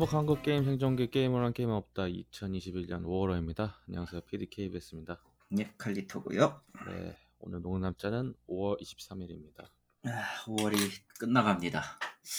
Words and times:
행복 0.00 0.14
한국 0.14 0.42
게임 0.42 0.64
생존기 0.64 1.10
게임을 1.10 1.44
한 1.44 1.52
게임 1.52 1.68
없다 1.68 2.04
2021년 2.04 3.04
5월호입니다. 3.04 3.74
안녕하세요. 3.86 4.22
PDKBS입니다. 4.22 5.20
예, 5.58 5.74
칼리토고요. 5.76 6.62
네, 6.86 7.18
오늘 7.40 7.60
녹음 7.60 7.82
날짜는 7.82 8.32
5월 8.48 8.80
23일입니다. 8.80 9.68
아, 10.04 10.44
5월이 10.46 10.78
끝나갑니다. 11.18 11.82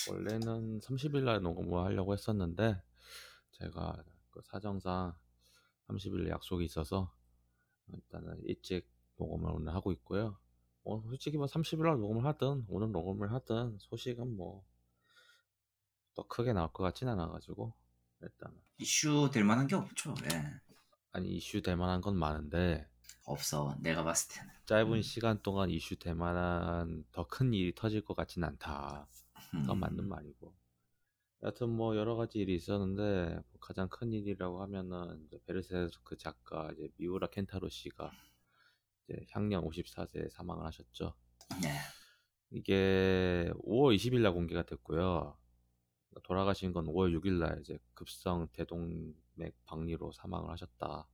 원래는 0.10 0.80
30일 0.80 1.22
날 1.22 1.44
녹음을 1.44 1.84
하려고 1.84 2.14
했었는데 2.14 2.82
제가 3.52 4.04
그 4.32 4.42
사정상 4.44 5.14
30일 5.88 6.30
약속이 6.30 6.66
있어서 6.66 7.14
일단은 7.94 8.42
일찍 8.44 8.90
녹음을 9.18 9.52
오늘 9.52 9.76
하고 9.76 9.92
있고요. 9.92 10.36
어, 10.84 11.00
솔직히 11.04 11.38
뭐 11.38 11.46
30일 11.46 11.84
날 11.84 12.00
녹음을 12.00 12.26
하든 12.26 12.66
오늘 12.70 12.92
녹음을 12.92 13.32
하든 13.32 13.78
소식은 13.78 14.36
뭐 14.36 14.66
더 16.16 16.28
크게 16.28 16.54
나올 16.54 16.72
것 16.74 16.84
같진 16.84 17.08
않아가지고 17.08 17.74
일단 18.22 18.54
이슈 18.78 19.30
될 19.32 19.44
만한 19.44 19.68
게 19.68 19.76
없죠. 19.76 20.14
예. 20.32 20.44
아니 21.12 21.30
이슈 21.38 21.62
될 21.62 21.76
만한 21.78 22.02
건 22.02 22.18
많은데 22.18 22.88
없어. 23.26 23.76
내가 23.80 24.04
봤을 24.04 24.36
때는. 24.36 24.52
짧은 24.66 24.94
음. 24.94 25.02
시간 25.02 25.42
동안 25.42 25.70
이슈 25.70 25.98
될 25.98 26.16
만한 26.16 27.06
더 27.12 27.28
큰 27.28 27.54
일이 27.54 27.74
터질 27.76 28.02
것 28.04 28.16
같진 28.16 28.44
않다. 28.44 29.08
그건 29.52 29.78
음. 29.78 29.80
맞는 29.80 30.08
말이고. 30.08 30.54
여하튼 31.44 31.70
뭐 31.70 31.96
여러 31.98 32.16
가지 32.16 32.40
일이 32.40 32.54
있었는데 32.56 33.34
뭐 33.34 33.60
가장 33.60 33.90
큰 33.90 34.14
일이라고 34.14 34.62
하면은 34.64 35.28
베르세르크 35.46 36.18
작가 36.18 36.72
이제 36.74 36.90
미우라 36.98 37.28
켄타로 37.28 37.68
씨가 37.70 38.12
이제 39.08 39.26
향년 39.32 39.64
54세에 39.64 40.30
사망을 40.30 40.66
하셨죠. 40.68 41.14
네. 41.64 41.70
이게 42.52 43.52
5월 43.66 43.96
20일 43.96 44.22
날 44.22 44.34
공개가 44.34 44.64
됐고요. 44.64 45.36
돌아가신 46.24 46.74
건 46.74 46.86
5월 46.88 47.14
6일 47.14 47.40
날 47.40 47.60
이제 47.62 47.80
급성 47.94 48.48
대동맥 48.54 49.56
박리로 49.66 50.12
사망을 50.14 50.50
하셨다 50.52 51.08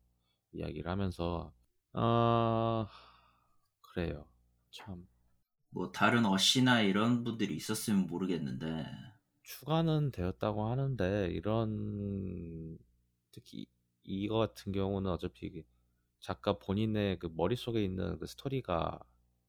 이야기를 0.54 0.90
하면서 0.92 1.54
아 1.94 2.88
그래요. 3.82 4.28
참 4.72 5.08
뭐 5.70 5.92
다른 5.94 6.26
어시나 6.26 6.82
이런 6.82 7.24
분들이 7.24 7.56
있었으면 7.56 8.08
모르겠는데 8.08 8.86
추가는 9.44 10.12
되었다고 10.12 10.66
하는데 10.70 11.30
이런 11.32 12.78
특히 13.32 13.66
이거 14.04 14.38
같은 14.38 14.72
경우는 14.72 15.10
어차피 15.12 15.48
이게 15.48 15.64
작가 16.20 16.58
본인의 16.60 17.20
그 17.20 17.30
머릿속에 17.36 17.84
있는 17.84 18.18
그 18.20 18.28
스토리가 18.28 19.00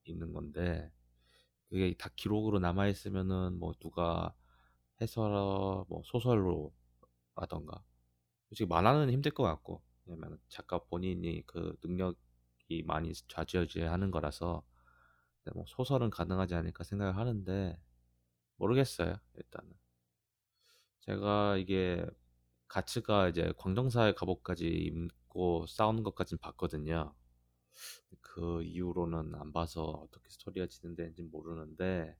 있는 0.04 0.32
건데 0.32 0.92
그게 1.70 1.94
다 1.98 2.10
기록으로 2.16 2.60
남아 2.60 2.88
있으면은 2.88 3.58
뭐 3.58 3.74
누가 3.80 4.34
해설 5.00 5.30
뭐 5.30 6.02
소설로 6.04 6.72
라던가. 7.36 7.82
솔직히 8.48 8.68
만화는 8.68 9.10
힘들 9.10 9.30
것 9.32 9.42
같고 9.44 9.82
왜냐면 10.06 10.38
작가 10.48 10.78
본인이 10.78 11.42
그 11.46 11.76
능력이 11.84 12.82
많이 12.86 13.12
좌지우지하는 13.28 14.10
거라서 14.10 14.62
뭐 15.54 15.64
소설은 15.66 16.10
가능하지 16.10 16.54
않을까 16.54 16.84
생각을 16.84 17.16
하는데 17.16 17.78
모르겠어요 18.56 19.16
일단은. 19.34 19.72
제가 21.00 21.56
이게 21.56 22.04
가츠가 22.68 23.28
이제 23.28 23.52
광정사의 23.56 24.14
갑옷까지 24.14 24.66
입고 24.66 25.66
싸우는 25.66 26.02
것까진 26.02 26.38
봤거든요. 26.38 27.14
그 28.20 28.62
이후로는 28.62 29.34
안 29.34 29.52
봐서 29.52 29.82
어떻게 29.84 30.28
스토리가 30.30 30.66
진행되는지 30.66 31.22
모르는데 31.22 32.16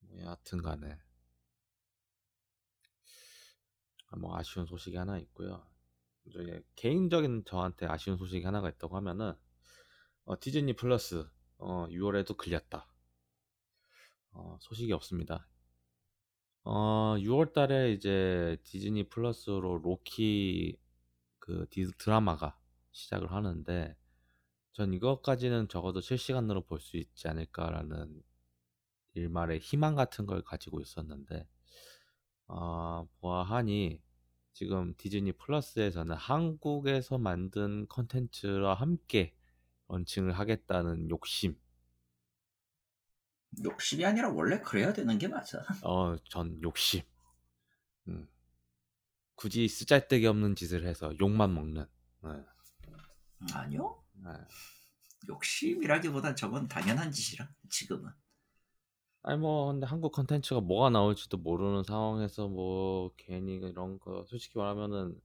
뭐 0.00 0.20
여하튼 0.20 0.62
간에 0.62 0.98
아, 3.97 3.97
뭐 4.16 4.36
아쉬운 4.36 4.66
소식이 4.66 4.96
하나 4.96 5.18
있고요. 5.18 5.62
저희 6.32 6.62
개인적인 6.76 7.44
저한테 7.46 7.86
아쉬운 7.86 8.16
소식이 8.16 8.44
하나가 8.44 8.68
있다고 8.68 8.96
하면은 8.96 9.34
어, 10.26 10.38
디즈니 10.40 10.74
플러스 10.74 11.28
어, 11.58 11.86
6월에도 11.90 12.36
끌렸다. 12.36 12.88
어, 14.32 14.56
소식이 14.60 14.92
없습니다. 14.94 15.46
어, 16.64 17.16
6월 17.18 17.52
달에 17.52 17.92
이제 17.92 18.56
디즈니 18.64 19.08
플러스로 19.08 19.78
로키 19.78 20.76
그 21.38 21.66
디- 21.70 21.90
드라마가 21.98 22.58
시작을 22.92 23.32
하는데 23.32 23.96
전 24.72 24.94
이것까지는 24.94 25.68
적어도 25.68 26.00
실시간으로 26.00 26.62
볼 26.66 26.80
수 26.80 26.96
있지 26.98 27.28
않을까라는 27.28 28.22
일말의 29.14 29.60
희망 29.60 29.94
같은 29.96 30.26
걸 30.26 30.42
가지고 30.42 30.80
있었는데 30.80 31.48
어, 32.48 33.06
보아하니 33.20 34.02
지금 34.52 34.94
디즈니 34.96 35.32
플러스에서는 35.32 36.16
한국에서 36.16 37.18
만든 37.18 37.86
컨텐츠와 37.88 38.74
함께 38.74 39.34
런칭을 39.88 40.32
하겠다는 40.32 41.10
욕심 41.10 41.56
욕심이 43.62 44.04
아니라 44.04 44.30
원래 44.30 44.60
그래야 44.60 44.92
되는 44.92 45.18
게 45.18 45.28
맞아. 45.28 45.64
어, 45.84 46.16
전 46.28 46.60
욕심. 46.62 47.02
음. 48.08 48.28
굳이 49.34 49.68
쓰잘데기 49.68 50.26
없는 50.26 50.54
짓을 50.56 50.86
해서 50.86 51.12
욕만 51.20 51.54
먹는. 51.54 51.86
네. 52.24 52.30
아니요. 53.52 54.02
네. 54.14 54.30
욕심이라기보단 55.28 56.36
저건 56.36 56.68
당연한 56.68 57.10
짓이라 57.10 57.48
지금은. 57.70 58.10
아니 59.22 59.38
뭐 59.38 59.66
근데 59.72 59.86
한국 59.86 60.12
컨텐츠가 60.12 60.60
뭐가 60.60 60.90
나올지도 60.90 61.38
모르는 61.38 61.82
상황에서 61.84 62.48
뭐 62.48 63.12
괜히 63.16 63.54
이런 63.56 63.98
거 63.98 64.24
솔직히 64.26 64.58
말하면은 64.58 65.20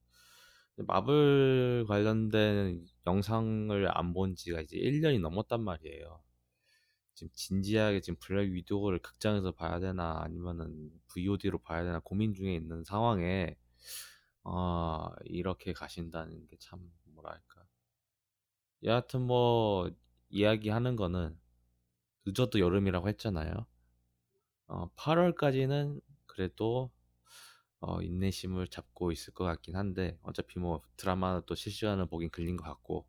마블 0.78 1.84
관련된 1.88 2.86
영상을 3.06 3.88
안 3.98 4.12
본 4.14 4.34
지가 4.36 4.60
이제 4.62 4.76
1년이 4.78 5.20
넘었단 5.20 5.62
말이에요. 5.62 6.22
지금 7.14 7.30
진지하게 7.34 8.00
지금 8.02 8.18
블랙 8.20 8.50
위도우를 8.52 9.00
극장에서 9.00 9.52
봐야 9.52 9.80
되나 9.80 10.20
아니면은 10.22 10.90
VOD로 11.08 11.58
봐야 11.60 11.84
되나 11.84 12.00
고민 12.00 12.34
중에 12.34 12.54
있는 12.54 12.84
상황에 12.84 13.56
어, 14.44 15.08
이렇게 15.26 15.72
가신다는 15.74 16.46
게 16.48 16.56
참 16.60 16.80
뭐랄까. 17.06 17.66
여하튼 18.84 19.22
뭐 19.22 19.90
이야기하는 20.28 20.94
거는 20.96 21.38
늦어도 22.26 22.60
여름이라고 22.60 23.08
했잖아요. 23.10 23.66
어, 24.66 24.88
8월까지는 24.96 26.00
그래도 26.26 26.90
어, 27.80 28.00
인내심을 28.02 28.68
잡고 28.68 29.12
있을 29.12 29.34
것 29.34 29.44
같긴 29.44 29.76
한데 29.76 30.18
어차피 30.22 30.58
뭐 30.58 30.82
드라마 30.96 31.42
또 31.46 31.54
실시간을 31.54 32.06
보긴 32.06 32.30
걸린 32.30 32.56
것 32.56 32.64
같고 32.64 33.06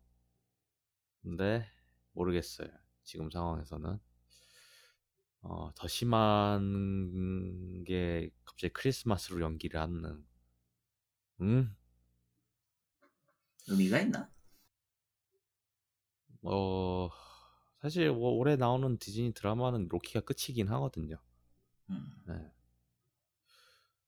근데 1.22 1.66
모르겠어요. 2.12 2.68
지금 3.04 3.30
상황에서는 3.30 3.98
어, 5.42 5.70
더 5.74 5.88
심한 5.88 7.84
게 7.84 8.30
갑자기 8.44 8.72
크리스마스로 8.72 9.40
연기를 9.40 9.80
하는 9.80 10.26
음? 11.40 11.76
의미가 13.68 14.00
있나? 14.00 14.30
어 16.42 17.10
사실 17.80 18.10
뭐 18.10 18.30
올해 18.30 18.56
나오는 18.56 18.98
디즈니 18.98 19.32
드라마는 19.32 19.88
로키가 19.88 20.20
끝이긴 20.20 20.68
하거든요. 20.68 21.16
음. 21.90 22.12
네. 22.26 22.52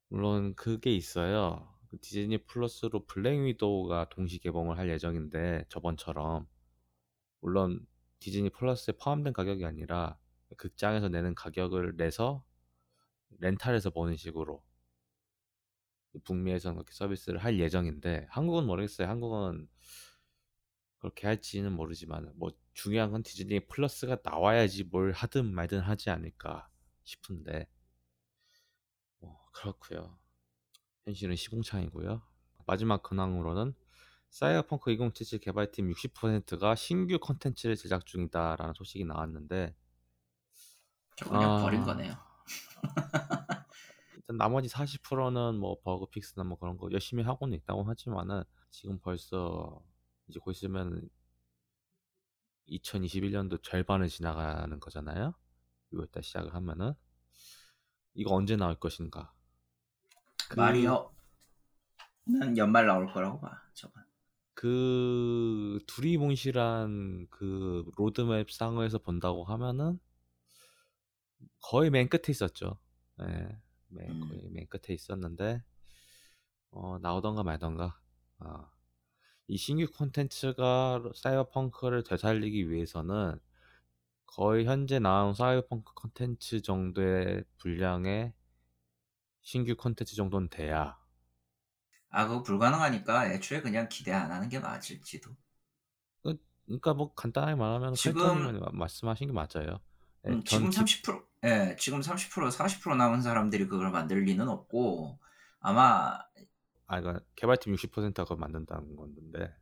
물론 0.08 0.54
그게 0.54 0.94
있어요. 0.94 1.74
그 1.88 1.98
디즈니 2.00 2.38
플러스로 2.38 3.04
블랙 3.06 3.40
위도우가 3.44 4.08
동시 4.10 4.38
개봉을 4.38 4.78
할 4.78 4.90
예정인데 4.90 5.64
저번처럼 5.68 6.46
물론 7.40 7.86
디즈니 8.20 8.50
플러스에 8.50 8.94
포함된 9.00 9.32
가격이 9.32 9.64
아니라 9.64 10.18
극장에서 10.56 11.08
내는 11.08 11.34
가격을 11.34 11.96
내서 11.96 12.44
렌탈해서 13.38 13.90
보는 13.90 14.16
식으로 14.16 14.62
북미에서는 16.24 16.76
그렇게 16.76 16.92
서비스를 16.92 17.38
할 17.38 17.58
예정인데 17.58 18.26
한국은 18.30 18.66
모르겠어요. 18.66 19.08
한국은 19.08 19.68
그렇게 20.98 21.26
할지는 21.26 21.72
모르지만 21.72 22.32
뭐 22.34 22.50
중요한 22.74 23.12
건 23.12 23.22
디즈니 23.22 23.60
플러스가 23.60 24.18
나와야지 24.22 24.84
뭘 24.84 25.12
하든 25.12 25.46
말든 25.54 25.80
하지 25.80 26.10
않을까 26.10 26.68
싶은데 27.08 27.66
뭐 29.18 29.44
그렇고요. 29.52 30.18
현실은 31.04 31.36
시궁창이고요. 31.36 32.22
마지막 32.66 33.02
근황으로는 33.02 33.74
사이버펑크 34.30 34.90
2077 34.90 35.40
개발팀 35.40 35.90
60%가 35.90 36.74
신규 36.74 37.18
컨텐츠를 37.18 37.76
제작 37.76 38.04
중이다라는 38.04 38.74
소식이 38.74 39.06
나왔는데 39.06 39.74
저 41.16 41.28
그냥 41.30 41.50
아. 41.50 41.62
버린 41.62 41.82
거네요. 41.82 42.14
일단 44.14 44.36
나머지 44.36 44.68
40%는 44.68 45.58
뭐 45.58 45.80
버그 45.82 46.10
fix나 46.10 46.44
뭐 46.44 46.58
그런 46.58 46.76
거 46.76 46.90
열심히 46.92 47.24
하고는 47.24 47.56
있다고 47.56 47.84
하지만은 47.84 48.44
지금 48.70 49.00
벌써 49.00 49.82
이제 50.28 50.38
곧 50.38 50.50
있으면 50.50 51.08
2021년도 52.68 53.62
절반을 53.62 54.08
지나가는 54.08 54.78
거잖아요. 54.78 55.34
6월달 55.92 56.22
시작을 56.22 56.54
하면은 56.54 56.94
이거 58.14 58.34
언제 58.34 58.56
나올 58.56 58.74
것인가? 58.74 59.32
그 60.48 60.58
마리오는 60.58 61.08
연말 62.56 62.86
나올 62.86 63.12
거라고 63.12 63.40
봐. 63.40 63.62
저번. 63.74 64.04
그 64.54 65.78
두리뭉실한 65.86 67.28
그 67.30 67.88
로드맵 67.96 68.50
상에서 68.50 68.98
본다고 68.98 69.44
하면은 69.44 70.00
거의 71.60 71.90
맨 71.90 72.08
끝에 72.08 72.24
있었죠. 72.30 72.78
예. 73.20 73.58
맨 73.88 74.10
음. 74.10 74.28
거의 74.28 74.48
맨 74.50 74.66
끝에 74.66 74.94
있었는데 74.94 75.62
어, 76.70 76.98
나오던가 77.00 77.42
말던가. 77.42 78.00
아. 78.38 78.70
이 79.46 79.56
신규 79.56 79.86
콘텐츠가 79.90 81.02
사이버펑크를 81.14 82.04
되살리기 82.04 82.70
위해서는 82.70 83.38
거의 84.28 84.64
현재 84.66 84.98
나온 84.98 85.34
사이버펑크 85.34 85.94
콘텐츠 85.94 86.62
정도의 86.62 87.44
분량의 87.58 88.32
신규 89.42 89.74
콘텐츠 89.76 90.14
정도는 90.14 90.48
돼야 90.48 90.96
아 92.10 92.26
그거 92.26 92.42
불가능하니까 92.42 93.32
애초에 93.32 93.60
그냥 93.60 93.88
기대 93.88 94.12
안 94.12 94.30
하는 94.30 94.48
게 94.48 94.58
맞을지도. 94.60 95.30
그러니까 96.64 96.92
뭐 96.94 97.14
간단하게 97.14 97.54
말하면 97.54 97.94
지금- 97.94 98.60
말씀하신 98.72 99.28
게 99.28 99.32
맞아요. 99.32 99.80
예, 100.26 100.30
음, 100.30 100.44
전 100.44 100.70
지금 100.70 100.70
기- 100.70 100.76
30% 101.02 101.24
예, 101.44 101.76
지금 101.78 102.00
30% 102.02 102.50
40% 102.50 102.94
남은 102.96 103.22
사람들이 103.22 103.66
그걸 103.68 103.90
만들 103.90 104.22
리는 104.24 104.46
없고 104.48 105.18
아마 105.60 106.18
아, 106.86 107.00
그러니까 107.00 107.24
개발팀 107.36 107.74
60%가 107.74 108.24
그걸 108.24 108.38
만든다는 108.38 108.96
건데, 108.96 109.54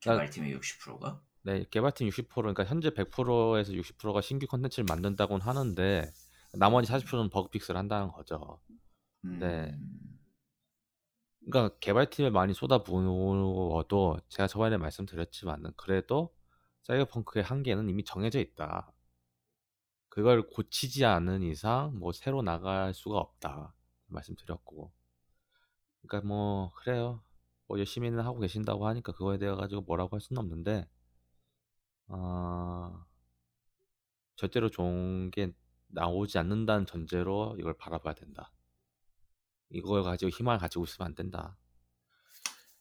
개발팀의 0.00 0.54
60%가 0.58 1.20
네, 1.46 1.64
개발팀 1.70 2.08
60% 2.08 2.34
그러니까 2.34 2.64
현재 2.64 2.88
100%에서 2.90 3.72
60%가 3.72 4.20
신규 4.22 4.46
콘텐츠를 4.46 4.86
만든다고는 4.88 5.44
하는데 5.44 6.10
나머지 6.54 6.90
40%는 6.90 7.28
버그 7.28 7.50
픽스를 7.50 7.78
한다는 7.78 8.10
거죠. 8.10 8.60
네. 9.22 9.76
그러니까 11.44 11.76
개발팀에 11.80 12.30
많이 12.30 12.54
쏟아부어도 12.54 14.18
제가 14.28 14.46
저번에 14.46 14.78
말씀드렸지만은 14.78 15.72
그래도 15.76 16.34
사이버펑크의 16.84 17.44
한계는 17.44 17.90
이미 17.90 18.04
정해져 18.04 18.40
있다. 18.40 18.90
그걸 20.08 20.48
고치지 20.48 21.04
않은 21.04 21.42
이상 21.42 21.98
뭐 21.98 22.12
새로 22.12 22.40
나갈 22.40 22.94
수가 22.94 23.18
없다 23.18 23.74
말씀드렸고. 24.06 24.92
그러니까 26.00 26.26
뭐 26.26 26.72
그래요. 26.76 27.22
뭐 27.66 27.78
열심히는 27.78 28.20
하고 28.20 28.38
계신다고 28.38 28.86
하니까 28.86 29.12
그거에 29.12 29.38
대해 29.38 29.54
가지고 29.54 29.82
뭐라고 29.82 30.16
할 30.16 30.20
수는 30.20 30.40
없는데, 30.40 30.88
아 32.08 33.04
절대로 34.36 34.68
좋은 34.70 35.30
게 35.30 35.52
나오지 35.88 36.38
않는다는 36.38 36.86
전제로 36.86 37.56
이걸 37.58 37.76
바라봐야 37.76 38.14
된다. 38.14 38.52
이걸 39.70 40.02
가지고 40.02 40.30
희망을 40.30 40.58
가지고 40.58 40.84
있으면 40.84 41.08
안 41.08 41.14
된다. 41.14 41.56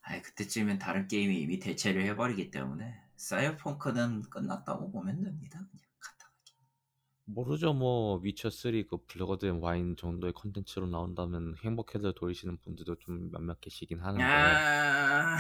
아이 0.01 0.21
그때쯤엔 0.21 0.79
다른 0.79 1.07
게임이 1.07 1.39
이미 1.41 1.59
대체를 1.59 2.03
해버리기 2.07 2.51
때문에 2.51 2.99
사이버펑크는 3.15 4.23
끝났다고 4.29 4.91
보면 4.91 5.23
됩니다. 5.23 5.59
그냥 5.71 5.85
간단하게. 5.99 6.53
모르죠 7.25 7.73
뭐 7.73 8.17
위쳐 8.17 8.49
3그 8.49 9.07
블러드 9.07 9.45
앤 9.45 9.59
와인 9.61 9.95
정도의 9.95 10.33
컨텐츠로 10.33 10.87
나온다면 10.87 11.55
행복해서 11.63 12.11
돌리시는 12.11 12.57
분들도 12.57 12.95
좀 12.99 13.31
몇몇 13.31 13.61
계시긴 13.61 13.99
하는데 14.01 14.23
아, 14.23 15.37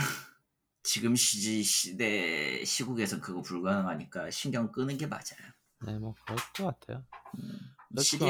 지금 0.83 1.15
시, 1.15 1.63
시대 1.63 2.63
시국에서 2.65 3.19
그거 3.21 3.41
불가능하니까 3.41 4.29
신경 4.31 4.71
끄는 4.71 4.97
게 4.97 5.07
맞아요. 5.07 5.23
네 5.85 5.97
뭐 5.97 6.13
그럴 6.25 6.37
것 6.55 6.79
같아요. 6.79 7.03
음. 7.39 7.59
CD 7.99 8.25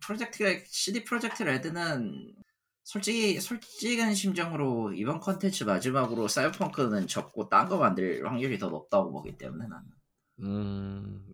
프로젝트가 0.00 0.50
CD 0.66 1.04
프로젝트 1.04 1.42
레드는 1.42 2.34
솔직히 2.84 3.40
솔직한 3.40 4.14
심정으로 4.14 4.92
이번 4.92 5.18
컨텐츠 5.20 5.64
마지막으로 5.64 6.28
사이버펑크는 6.28 7.06
접고 7.08 7.48
딴 7.48 7.68
거 7.68 7.78
만들 7.78 8.24
확률이 8.26 8.58
더 8.58 8.68
높다고 8.68 9.10
보기 9.10 9.36
때문에 9.38 9.66
나는 9.66 9.86
음 10.40 11.26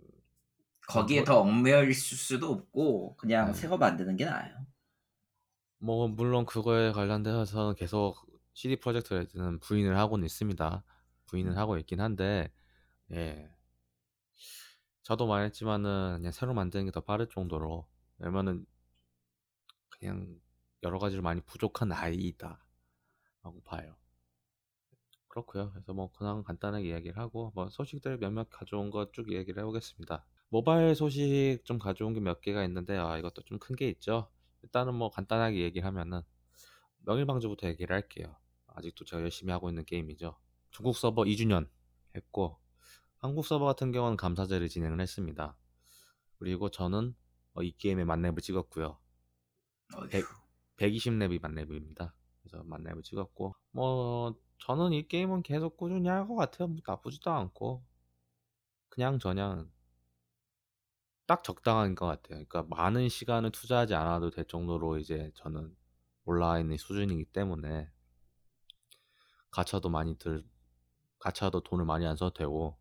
거기에 0.86 1.22
뭐- 1.22 1.24
더 1.24 1.44
있을 1.90 2.16
수도 2.16 2.50
없고 2.52 3.16
그냥 3.16 3.48
네. 3.48 3.52
새거 3.54 3.76
만드는 3.76 4.16
게 4.16 4.24
나아요. 4.24 4.54
뭐 5.78 6.06
물론 6.08 6.46
그거에 6.46 6.92
관련돼서는 6.92 7.74
계속 7.74 8.16
CD 8.54 8.76
프로젝트 8.76 9.14
레드는 9.14 9.60
부인을 9.60 9.96
하고는 9.98 10.24
있습니다. 10.26 10.84
부인을 11.26 11.52
음. 11.52 11.58
하고 11.58 11.78
있긴 11.78 12.00
한데 12.00 12.50
예. 13.12 13.50
저도 15.02 15.26
말했지만은 15.26 16.16
그냥 16.18 16.32
새로 16.32 16.54
만드는 16.54 16.86
게 16.86 16.90
더 16.92 17.00
빠를 17.00 17.28
정도로 17.28 17.86
왜냐면은 18.18 18.66
그냥 19.90 20.40
여러 20.82 20.98
가지로 20.98 21.22
많이 21.22 21.40
부족한 21.42 21.90
아이다 21.92 22.64
라고 23.42 23.62
봐요. 23.62 23.96
그렇고요. 25.28 25.70
그래서 25.72 25.92
뭐 25.94 26.12
그냥 26.12 26.42
간단하게 26.44 26.88
이야기를 26.88 27.16
하고 27.18 27.52
뭐 27.54 27.68
소식들 27.70 28.18
몇몇 28.18 28.48
가져온 28.50 28.90
거쭉 28.90 29.32
얘기를 29.32 29.60
해보겠습니다. 29.62 30.24
모바일 30.50 30.94
소식 30.94 31.60
좀 31.64 31.78
가져온 31.78 32.12
게 32.14 32.20
몇 32.20 32.40
개가 32.42 32.62
있는데 32.64 32.96
아 32.98 33.16
이것도 33.18 33.42
좀 33.44 33.58
큰 33.58 33.76
게 33.76 33.88
있죠. 33.90 34.30
일단은 34.62 34.94
뭐 34.94 35.10
간단하게 35.10 35.58
얘기를 35.60 35.86
하면은 35.86 36.20
명일방주부터 37.06 37.68
얘기를 37.68 37.94
할게요. 37.94 38.36
아직도 38.74 39.04
제가 39.04 39.22
열심히 39.22 39.52
하고 39.52 39.68
있는 39.68 39.84
게임이죠. 39.84 40.36
중국 40.70 40.96
서버 40.96 41.24
2주년 41.26 41.68
했고 42.14 42.58
한국 43.18 43.46
서버 43.46 43.66
같은 43.66 43.92
경우는 43.92 44.16
감사제를 44.16 44.68
진행을 44.68 45.00
했습니다. 45.00 45.56
그리고 46.38 46.70
저는 46.70 47.14
어, 47.54 47.62
이 47.62 47.72
게임에 47.76 48.04
만렙을 48.04 48.38
찍었고요. 48.42 48.98
어휴, 49.96 50.08
백- 50.08 50.24
120렙이 50.76 51.40
만렙입니다. 51.40 52.14
그래서 52.42 52.62
만렙을 52.64 53.02
찍었고 53.02 53.54
뭐 53.72 54.34
저는 54.58 54.92
이 54.92 55.06
게임은 55.08 55.42
계속 55.42 55.76
꾸준히 55.76 56.08
할 56.08 56.26
것 56.26 56.34
같아요. 56.36 56.68
뭐 56.68 56.78
나쁘지도 56.86 57.30
않고 57.30 57.84
그냥 58.88 59.18
저냥 59.18 59.70
딱 61.26 61.42
적당한 61.44 61.94
것 61.96 62.06
같아요. 62.06 62.44
그러니까 62.46 62.62
많은 62.64 63.08
시간을 63.08 63.50
투자하지 63.50 63.94
않아도 63.94 64.30
될 64.30 64.44
정도로 64.46 64.98
이제 64.98 65.30
저는 65.34 65.74
올라와 66.24 66.60
있는 66.60 66.76
수준이기 66.76 67.26
때문에 67.26 67.90
가차도 69.52 69.88
많이 69.90 70.16
들 70.18 70.44
가차도 71.20 71.62
돈을 71.62 71.84
많이 71.86 72.06
안 72.06 72.16
써도 72.16 72.34
되고 72.34 72.76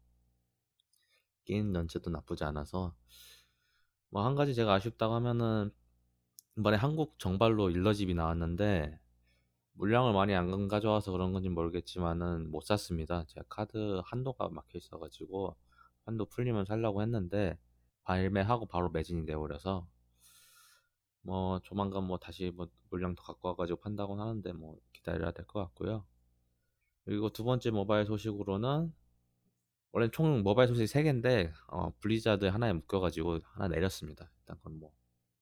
게임 1.45 1.71
전체도 1.71 2.09
나쁘지 2.09 2.43
않아서 2.45 2.95
뭐 4.09 4.23
한 4.25 4.35
가지 4.35 4.53
제가 4.55 4.73
아쉽다고 4.75 5.13
하면은 5.15 5.71
이번에 6.57 6.77
한국 6.77 7.19
정발로 7.19 7.69
일러집이 7.71 8.13
나왔는데 8.15 8.99
물량을 9.73 10.13
많이 10.13 10.35
안 10.35 10.67
가져와서 10.69 11.11
그런 11.13 11.33
건지 11.33 11.49
모르겠지만은 11.49 12.51
못 12.51 12.63
샀습니다. 12.65 13.25
제가 13.27 13.45
카드 13.49 14.01
한도가 14.05 14.49
막혀 14.49 14.77
있어가지고 14.79 15.55
한도 16.05 16.25
풀리면 16.27 16.65
살려고 16.65 17.01
했는데 17.03 17.57
발매하고 18.03 18.67
바로 18.67 18.89
매진이 18.91 19.25
돼버려서 19.25 19.87
뭐 21.23 21.59
조만간 21.61 22.03
뭐 22.05 22.17
다시 22.17 22.51
뭐 22.55 22.67
물량 22.89 23.15
더 23.15 23.23
갖고 23.23 23.47
와가지고 23.49 23.79
판다고 23.81 24.19
하는데 24.19 24.53
뭐 24.53 24.77
기다려야 24.93 25.31
될 25.31 25.45
것 25.47 25.59
같고요. 25.59 26.05
그리고 27.05 27.29
두 27.31 27.43
번째 27.43 27.71
모바일 27.71 28.05
소식으로는 28.05 28.93
원래 29.93 30.09
총 30.11 30.43
모바일 30.43 30.67
소식 30.69 30.85
3개인데 30.85 31.51
어, 31.67 31.91
블리자드 31.99 32.45
하나에 32.45 32.73
묶여가지고 32.73 33.39
하나 33.53 33.67
내렸습니다. 33.67 34.31
일단 34.41 34.57
그건 34.57 34.79
뭐 34.79 34.93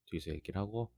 뒤에서 0.06 0.30
얘기를 0.32 0.60
하고 0.60 0.90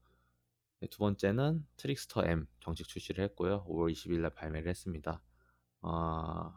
네, 0.80 0.88
두 0.88 0.98
번째는 0.98 1.66
트릭스터 1.76 2.24
M 2.26 2.46
정식 2.60 2.88
출시를 2.88 3.24
했고요. 3.26 3.64
5월 3.68 3.92
20일 3.92 4.20
날 4.20 4.30
발매를 4.34 4.68
했습니다. 4.68 5.22
아 5.82 6.54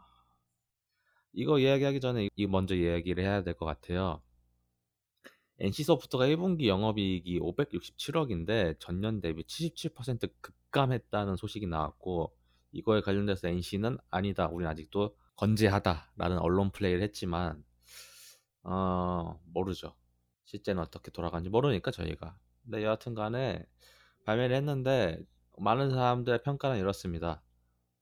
이거 1.32 1.58
이야기하기 1.58 2.00
전에 2.00 2.28
이 2.36 2.46
먼저 2.46 2.74
이야기를 2.74 3.22
해야 3.24 3.42
될 3.44 3.54
것 3.54 3.66
같아요. 3.66 4.22
NC소프트가 5.58 6.26
1분기 6.26 6.66
영업이익이 6.66 7.40
567억인데 7.40 8.78
전년 8.78 9.20
대비 9.20 9.42
77% 9.44 10.30
급감했다는 10.42 11.36
소식이 11.36 11.66
나왔고 11.66 12.35
이거에 12.76 13.00
관련돼서 13.00 13.48
NC는 13.48 13.96
아니다. 14.10 14.48
우린 14.48 14.68
아직도 14.68 15.16
건재하다라는 15.36 16.38
언론 16.38 16.70
플레이를 16.70 17.02
했지만 17.02 17.64
어 18.62 19.40
모르죠. 19.46 19.96
실제는 20.44 20.82
어떻게 20.82 21.10
돌아가는지 21.10 21.48
모르니까 21.48 21.90
저희가. 21.90 22.38
근데 22.62 22.84
여하튼 22.84 23.14
간에 23.14 23.64
발매를 24.24 24.56
했는데 24.56 25.18
많은 25.58 25.90
사람들의 25.90 26.42
평가는 26.42 26.78
이렇습니다. 26.78 27.42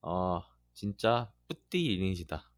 어 0.03 0.43
진짜 0.73 1.33
뿌띠 1.47 1.97
리니지다. 1.97 2.51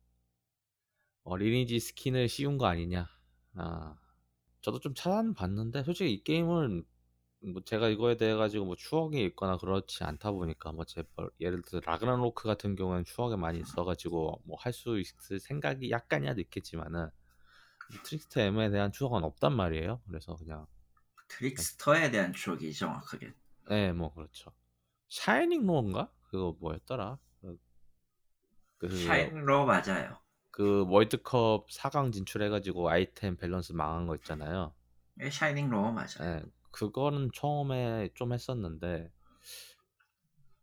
어, 1.25 1.37
리니지 1.37 1.81
스킨을 1.81 2.29
씌운 2.29 2.57
거 2.57 2.67
아니냐. 2.67 3.09
아 3.57 3.97
저도 4.63 4.81
좀 4.81 4.95
찾아봤는데 4.95 5.83
솔직히 5.83 6.15
이 6.15 6.25
게임은 6.25 6.85
뭐 7.41 7.63
제가 7.65 7.89
이거에 7.89 8.17
대해 8.17 8.35
가지고 8.35 8.65
뭐 8.67 8.77
추억이 8.77 9.25
있거나 9.27 9.57
그렇지 9.57 10.05
않다 10.05 10.33
보니까 10.33 10.73
뭐제 10.73 11.05
예를 11.41 11.63
들어 11.63 11.81
라그나로크 11.85 12.45
같은 12.45 12.75
경우는 12.77 13.05
추억이 13.05 13.37
많이 13.37 13.59
있어가지고 13.61 14.43
뭐 14.45 14.57
할 14.61 14.73
수 14.73 14.99
있을 14.99 15.39
생각이 15.41 15.91
약간이라도 15.91 16.41
있겠지만은 16.43 17.09
트릭스터 18.05 18.41
M에 18.43 18.71
대한 18.71 18.93
추억은 18.93 19.25
없단 19.25 19.55
말이에요. 19.57 20.01
그래서 20.09 20.37
그냥 20.37 20.67
트릭스터에 21.29 22.11
대한 22.11 22.33
추억이 22.33 22.73
정확하게 22.73 23.33
네, 23.69 23.93
뭐 23.93 24.13
그렇죠. 24.15 24.53
샤이닝 25.11 25.67
로어인가? 25.67 26.13
그거 26.31 26.57
뭐였더라? 26.61 27.19
그 28.79 28.89
샤이닝 28.89 29.45
로어 29.47 29.65
맞아요. 29.65 30.21
그 30.51 30.85
월드컵 30.89 31.71
4강 31.71 32.11
진출해가지고 32.11 32.89
아이템 32.91 33.37
밸런스 33.37 33.71
망한 33.75 34.09
거 34.09 34.17
있잖아요. 34.17 34.75
예, 35.21 35.31
샤이닝 35.31 35.69
로 35.71 35.93
맞아요. 35.93 36.07
네, 36.19 36.43
그거는 36.77 37.31
처음에 37.33 38.11
좀 38.15 38.33
했었는데 38.33 39.11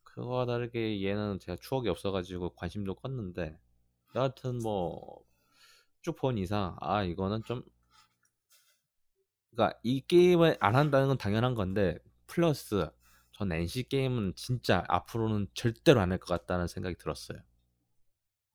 그거와 0.03 0.45
다르게 0.45 1.03
얘는 1.03 1.39
제가 1.39 1.57
추억이 1.61 1.89
없어가지고 1.89 2.51
관심도 2.55 2.95
껐는데 2.95 3.57
여하튼 4.15 4.59
뭐 4.59 5.25
쭉 6.03 6.17
본 6.17 6.37
이상 6.39 6.75
아 6.81 7.03
이거는 7.03 7.43
좀 7.45 7.63
그러니까 9.51 9.79
이 9.83 10.01
게임을 10.01 10.57
안 10.59 10.75
한다는 10.75 11.07
건 11.07 11.17
당연한 11.17 11.55
건데 11.55 11.97
플러스 12.27 12.89
전 13.31 13.51
NC 13.51 13.83
게임은 13.89 14.33
진짜 14.35 14.83
앞으로는 14.87 15.47
절대로 15.53 16.01
안 16.01 16.11
할 16.11 16.19
것 16.19 16.25
같다는 16.27 16.67
생각이 16.67 16.95
들었어요. 16.97 17.39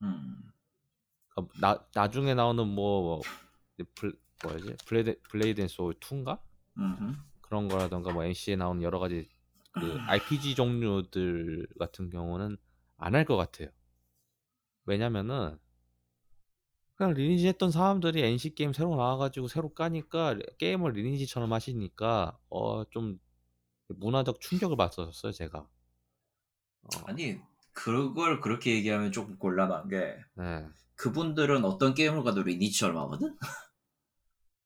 음. 0.02 0.52
그러니까 1.30 1.54
나 1.60 1.86
나중에 1.94 2.34
나오는 2.34 2.66
뭐 2.66 3.22
블, 3.94 4.18
뭐지 4.42 4.76
블레이드 4.86 5.20
블레이드 5.30 5.60
앤 5.62 5.68
소울 5.68 5.94
2인가 5.94 6.40
그런 7.48 7.68
거라던가 7.68 8.12
뭐 8.12 8.24
NC에 8.24 8.56
나오는 8.56 8.82
여러 8.82 8.98
가지 8.98 9.28
그 9.72 9.98
RPG 10.06 10.54
종류들 10.54 11.68
같은 11.78 12.10
경우는 12.10 12.56
안 12.98 13.14
할 13.14 13.24
것 13.24 13.36
같아요. 13.36 13.68
왜냐면은 14.86 15.58
그냥 16.96 17.14
리니지 17.14 17.46
했던 17.46 17.70
사람들이 17.70 18.22
NC 18.24 18.54
게임 18.54 18.72
새로 18.72 18.96
나와가지고 18.96 19.48
새로 19.48 19.72
까니까 19.72 20.36
게임을 20.58 20.92
리니지처럼 20.92 21.52
하시니까 21.52 22.38
어 22.50 22.84
좀 22.90 23.20
문화적 23.88 24.40
충격을 24.40 24.76
받았었어요 24.76 25.32
제가. 25.32 25.60
어. 25.60 26.88
아니 27.06 27.38
그걸 27.72 28.40
그렇게 28.40 28.74
얘기하면 28.76 29.12
조금 29.12 29.38
곤란한 29.38 29.88
게 29.88 30.16
네. 30.34 30.66
그분들은 30.96 31.64
어떤 31.64 31.94
게임을 31.94 32.22
가도 32.24 32.42
리니지처럼 32.42 32.96
하거든. 33.04 33.36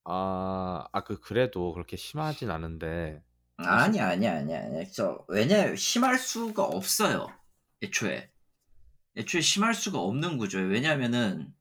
아, 0.05 0.85
아, 0.93 1.05
그, 1.05 1.21
그래도 1.21 1.73
그렇게 1.73 1.97
심하진 1.97 2.51
않은데. 2.51 3.23
아니, 3.57 4.01
아니, 4.01 4.27
아니, 4.27 4.55
아니. 4.55 4.93
저, 4.93 5.25
왜냐, 5.29 5.77
심할 5.77 6.19
수가 6.19 6.65
없어요. 6.65 7.29
애초에. 7.83 8.31
애초에 9.17 9.41
심할 9.41 9.75
수가 9.75 10.01
없는 10.01 10.39
구조예요. 10.39 10.69
왜냐면은, 10.69 11.55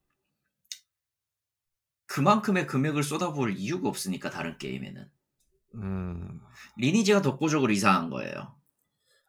그만큼의 2.06 2.66
금액을 2.66 3.02
쏟아부을 3.02 3.56
이유가 3.56 3.88
없으니까, 3.88 4.30
다른 4.30 4.58
게임에는. 4.58 5.10
음. 5.76 6.40
리니지가 6.78 7.22
독보적으로 7.22 7.72
이상한 7.72 8.10
거예요. 8.10 8.56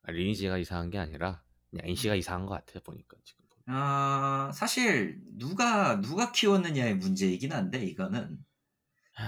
아, 0.03 0.11
리니지가 0.11 0.57
이상한 0.57 0.89
게 0.89 0.97
아니라, 0.97 1.43
그냥 1.69 1.87
NC가 1.87 2.15
이상한 2.15 2.47
것 2.47 2.55
같아요, 2.55 2.81
보니까, 2.83 3.17
지금. 3.23 3.43
아, 3.67 4.51
사실, 4.53 5.21
누가, 5.37 6.01
누가 6.01 6.31
키웠느냐의 6.31 6.95
문제이긴 6.95 7.53
한데, 7.53 7.85
이거는. 7.85 8.43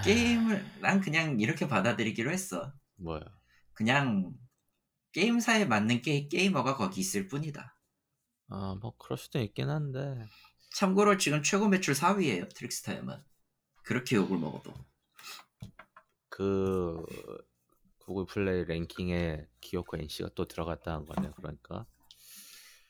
게임을 0.04 0.80
난 0.80 1.00
그냥 1.00 1.40
이렇게 1.40 1.68
받아들이기로 1.68 2.30
했어. 2.30 2.72
뭐야? 2.96 3.20
그냥 3.72 4.34
게임사에 5.12 5.64
맞는 5.66 6.02
게, 6.02 6.28
게이머가 6.28 6.76
거기 6.76 7.00
있을 7.00 7.28
뿐이다. 7.28 7.76
아, 8.48 8.76
뭐 8.80 8.96
그럴 8.98 9.16
수도 9.16 9.40
있긴 9.40 9.70
한데. 9.70 10.26
참고로 10.74 11.16
지금 11.16 11.42
최고 11.42 11.68
매출 11.68 11.94
4위예요. 11.94 12.52
트릭스타임은. 12.54 13.16
그렇게 13.82 14.16
욕을 14.16 14.38
먹어도. 14.38 14.74
그 16.28 17.02
구글 17.98 18.26
플레이 18.26 18.64
랭킹에 18.64 19.46
기어코 19.60 19.96
NC가 19.96 20.30
또 20.34 20.46
들어갔다는 20.46 21.06
거네요. 21.06 21.32
그러니까. 21.32 21.86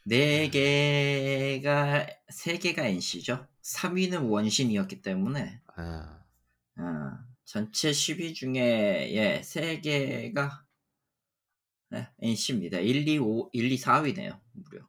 네 0.05 0.49
개가 0.51 2.07
세 2.29 2.59
개가 2.59 2.87
NC죠. 2.87 3.47
3위는 3.63 4.29
원신이었기 4.31 5.03
때문에. 5.03 5.63
아. 5.77 6.26
어, 6.79 6.83
전체 7.45 7.91
10위 7.91 8.35
중에 8.35 9.13
예, 9.15 9.41
3개가 9.43 10.67
네, 11.91 12.09
NC입니다. 12.21 12.79
1, 12.79 13.09
2, 13.09 13.19
5, 13.19 13.51
1, 13.53 13.73
2, 13.73 13.77
4위네요. 13.77 14.41
무려. 14.53 14.87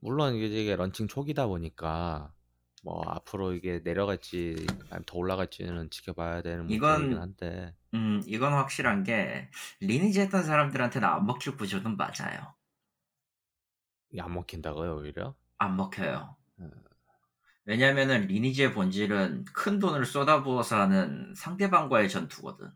물론 0.00 0.36
이게 0.36 0.76
런칭 0.76 1.08
초기다 1.08 1.48
보니까 1.48 2.32
뭐 2.84 3.02
앞으로 3.06 3.52
이게 3.52 3.80
내려갈지 3.82 4.66
더 5.06 5.18
올라갈지는 5.18 5.90
지켜봐야 5.90 6.42
되는 6.42 6.66
문제이긴 6.66 7.18
한데. 7.18 7.74
음, 7.94 8.22
이건 8.26 8.52
확실한 8.52 9.02
게 9.02 9.50
리니지 9.80 10.20
했던 10.20 10.44
사람들한테는 10.44 11.08
안 11.08 11.26
먹힐 11.26 11.56
구조는 11.56 11.96
맞아요. 11.96 12.54
안 14.18 14.32
먹힌다고요, 14.32 14.96
오히려? 14.98 15.34
안 15.58 15.76
먹혀요. 15.76 16.37
음. 17.68 17.70
왜냐면은 17.70 18.26
리니지의 18.26 18.72
본질은 18.72 19.44
큰 19.52 19.78
돈을 19.78 20.06
쏟아부어서 20.06 20.80
하는 20.80 21.34
상대방과의 21.36 22.08
전투거든. 22.08 22.70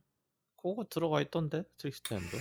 그거 0.56 0.84
들어가 0.88 1.20
있던데 1.22 1.64
트릭스타임도. 1.78 2.36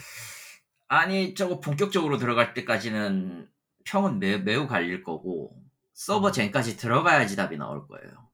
아니 0.89 1.33
저거 1.33 1.61
본격적으로 1.61 2.17
들어갈 2.17 2.53
때까지는 2.53 3.49
평은 3.85 4.19
매, 4.19 4.37
매우 4.37 4.67
갈릴 4.67 5.03
거고 5.03 5.57
서버 5.93 6.27
음. 6.27 6.31
젠까지 6.33 6.77
들어가야지 6.77 7.35
답이 7.35 7.57
나올 7.57 7.87
거예요. 7.87 8.29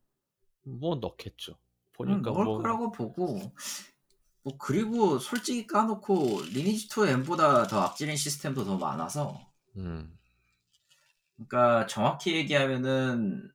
뭐 0.64 0.96
넣겠죠. 0.96 1.58
보니까 1.94 2.32
음, 2.32 2.34
넣을 2.34 2.46
뭐... 2.46 2.58
거라고 2.58 2.92
보고 2.92 3.40
뭐 4.42 4.58
그리고 4.58 5.20
솔직히 5.20 5.68
까놓고 5.68 6.42
리니지 6.54 6.88
2 6.88 7.08
M보다 7.08 7.68
더 7.68 7.82
악질인 7.82 8.16
시스템도 8.16 8.66
더 8.66 8.78
많아서. 8.78 9.40
음. 9.78 10.18
그러니까 11.36 11.86
정확히 11.86 12.36
얘기하면은 12.36 13.52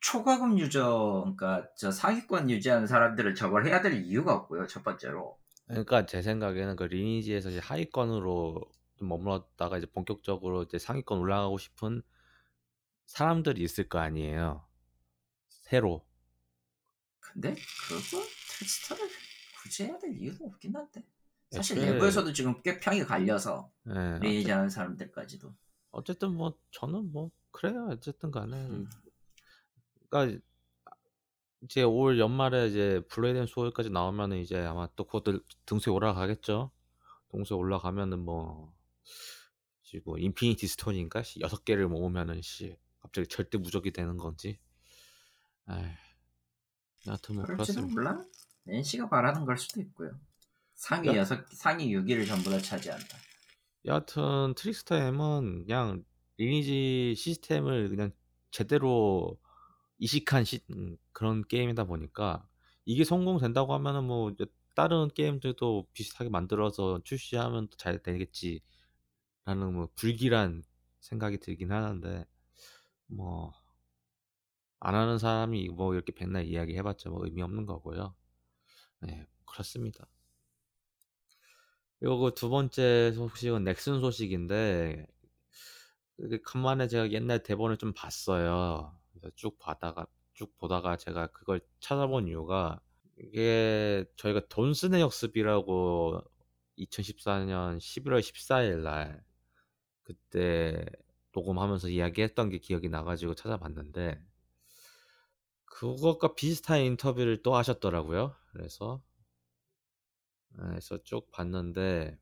초과금 0.00 0.58
유저, 0.58 1.34
그러니까 1.36 1.68
저 1.76 1.90
상위권 1.90 2.50
유지하는 2.50 2.86
사람들을 2.86 3.34
저걸 3.34 3.66
해야 3.66 3.82
될 3.82 3.94
이유가 3.94 4.34
없고요. 4.34 4.66
첫 4.66 4.84
번째로. 4.84 5.38
그러니까 5.66 6.06
제 6.06 6.22
생각에는 6.22 6.76
그 6.76 6.84
리니지에서 6.84 7.50
이제 7.50 7.58
하위권으로 7.58 8.64
좀 8.96 9.08
머물렀다가 9.08 9.78
이제 9.78 9.86
본격적으로 9.86 10.62
이제 10.62 10.78
상위권 10.78 11.18
올라가고 11.18 11.58
싶은 11.58 12.02
사람들이 13.06 13.62
있을 13.62 13.88
거 13.88 13.98
아니에요. 13.98 14.66
새로. 15.48 16.06
근데 17.20 17.54
그거 17.54 18.22
테스트를 18.58 19.08
굳이 19.62 19.84
해야 19.84 19.98
될 19.98 20.16
이유가 20.16 20.44
없긴 20.46 20.74
한데. 20.74 21.04
사실 21.50 21.78
애초에... 21.78 21.92
내부에서도 21.92 22.32
지금 22.32 22.60
꽤 22.62 22.78
평이 22.78 23.04
갈려서 23.04 23.70
네, 23.84 24.18
리니지 24.20 24.50
하는 24.50 24.68
사람들까지도. 24.68 25.54
어쨌든 25.90 26.32
뭐 26.34 26.54
저는 26.70 27.12
뭐 27.12 27.30
그래요. 27.50 27.88
어쨌든 27.90 28.30
간에 28.30 28.56
음. 28.56 28.88
그러니까 30.08 30.40
이제 31.62 31.82
올 31.82 32.18
연말에 32.18 32.68
이제 32.68 33.02
블레이드 33.08 33.38
앤 33.38 33.46
소울까지 33.46 33.90
나오면은 33.90 34.38
이제 34.38 34.58
아마 34.58 34.88
또 34.94 35.04
그것도 35.04 35.40
등수에 35.66 35.92
올라가겠죠. 35.92 36.70
등수에 37.30 37.56
올라가면은 37.56 38.20
뭐 38.20 38.72
지금 39.82 40.02
뭐 40.04 40.18
인피니티 40.18 40.66
스톤인가 40.66 41.22
여섯 41.40 41.64
개를 41.64 41.88
모으면은 41.88 42.42
씨 42.42 42.76
갑자기 43.00 43.26
절대 43.26 43.58
무적이 43.58 43.92
되는 43.92 44.16
건지. 44.16 44.58
아 45.66 45.96
여하튼 47.06 47.36
뭐 47.36 47.44
그렇지도 47.44 47.86
몰라. 47.86 48.22
NC가 48.68 49.08
바라는 49.08 49.44
걸 49.44 49.56
수도 49.56 49.80
있고요. 49.80 50.12
상위 50.74 51.08
여... 51.08 51.24
섯 51.24 51.44
상위 51.50 51.88
6위를 51.94 52.26
전부 52.26 52.50
다 52.50 52.58
차지한다. 52.58 53.18
여하튼 53.84 54.54
트릭스터 54.54 54.96
M은 54.96 55.64
그냥 55.66 56.04
리니지 56.36 57.14
시스템을 57.16 57.88
그냥 57.88 58.12
제대로 58.50 59.38
이식한 59.98 60.44
시, 60.44 60.60
음, 60.70 60.96
그런 61.12 61.46
게임이다 61.46 61.84
보니까 61.84 62.46
이게 62.84 63.04
성공된다고 63.04 63.74
하면은 63.74 64.04
뭐 64.04 64.32
다른 64.76 65.08
게임들도 65.08 65.88
비슷하게 65.92 66.30
만들어서 66.30 67.00
출시하면 67.04 67.68
잘 67.76 68.02
되겠지라는 68.02 68.62
뭐 69.72 69.88
불길한 69.96 70.62
생각이 71.00 71.38
들긴 71.38 71.72
하는데 71.72 72.24
뭐 73.08 73.52
안 74.80 74.94
하는 74.94 75.18
사람이 75.18 75.68
뭐 75.70 75.94
이렇게 75.94 76.12
백날 76.12 76.44
이야기 76.46 76.76
해봤자 76.76 77.10
뭐 77.10 77.24
의미 77.24 77.42
없는 77.42 77.66
거고요. 77.66 78.14
네, 79.00 79.26
그렇습니다. 79.46 80.08
그리고 82.00 82.34
두 82.34 82.48
번째 82.48 83.12
소식은 83.12 83.64
넥슨 83.64 84.00
소식인데 84.00 85.06
간만에 86.44 86.86
제가 86.88 87.10
옛날 87.12 87.42
대본을 87.42 87.76
좀 87.78 87.92
봤어요. 87.92 88.97
그래서 89.20 89.34
쭉 89.36 89.58
봐다가 89.58 90.06
쭉 90.34 90.56
보다가 90.58 90.96
제가 90.96 91.28
그걸 91.28 91.60
찾아본 91.80 92.28
이유가 92.28 92.80
이게 93.16 94.04
저희가 94.16 94.42
돈스네 94.48 95.00
역습이라고 95.00 96.22
2014년 96.78 97.78
11월 97.78 98.20
14일 98.20 98.82
날 98.82 99.24
그때 100.04 100.84
녹음하면서 101.32 101.88
이야기했던 101.88 102.50
게 102.50 102.58
기억이 102.58 102.88
나가지고 102.88 103.34
찾아봤는데 103.34 104.22
그것과 105.64 106.34
비슷한 106.34 106.80
인터뷰를 106.80 107.42
또 107.42 107.54
하셨더라고요. 107.56 108.34
그래서 108.52 109.02
그래서 110.56 111.02
쭉 111.04 111.30
봤는데 111.30 112.18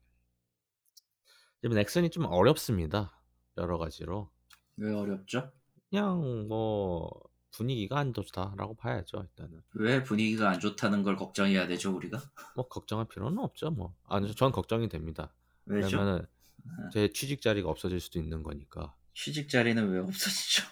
지금 1.62 1.76
넥슨이 1.76 2.10
좀 2.10 2.26
어렵습니다. 2.26 3.18
여러 3.56 3.78
가지로. 3.78 4.30
왜 4.76 4.92
어렵죠? 4.92 5.52
그냥 5.90 6.46
뭐 6.48 7.10
분위기가 7.52 7.98
안 7.98 8.12
좋다라고 8.12 8.74
봐야죠 8.74 9.22
일단은. 9.22 9.62
왜 9.74 10.02
분위기가 10.02 10.50
안 10.50 10.60
좋다는 10.60 11.02
걸 11.02 11.16
걱정해야 11.16 11.66
되죠 11.66 11.94
우리가? 11.94 12.20
뭐 12.54 12.68
걱정할 12.68 13.06
필요는 13.08 13.38
없죠 13.38 13.70
뭐. 13.70 13.94
아니 14.04 14.34
전 14.34 14.52
걱정이 14.52 14.88
됩니다. 14.88 15.32
왜죠? 15.64 15.96
왜냐면은 15.96 16.26
네. 16.56 16.88
제 16.92 17.12
취직 17.12 17.40
자리가 17.40 17.68
없어질 17.68 18.00
수도 18.00 18.18
있는 18.18 18.42
거니까. 18.42 18.94
취직 19.14 19.48
자리는 19.48 19.88
왜 19.90 20.00
없어지죠? 20.00 20.64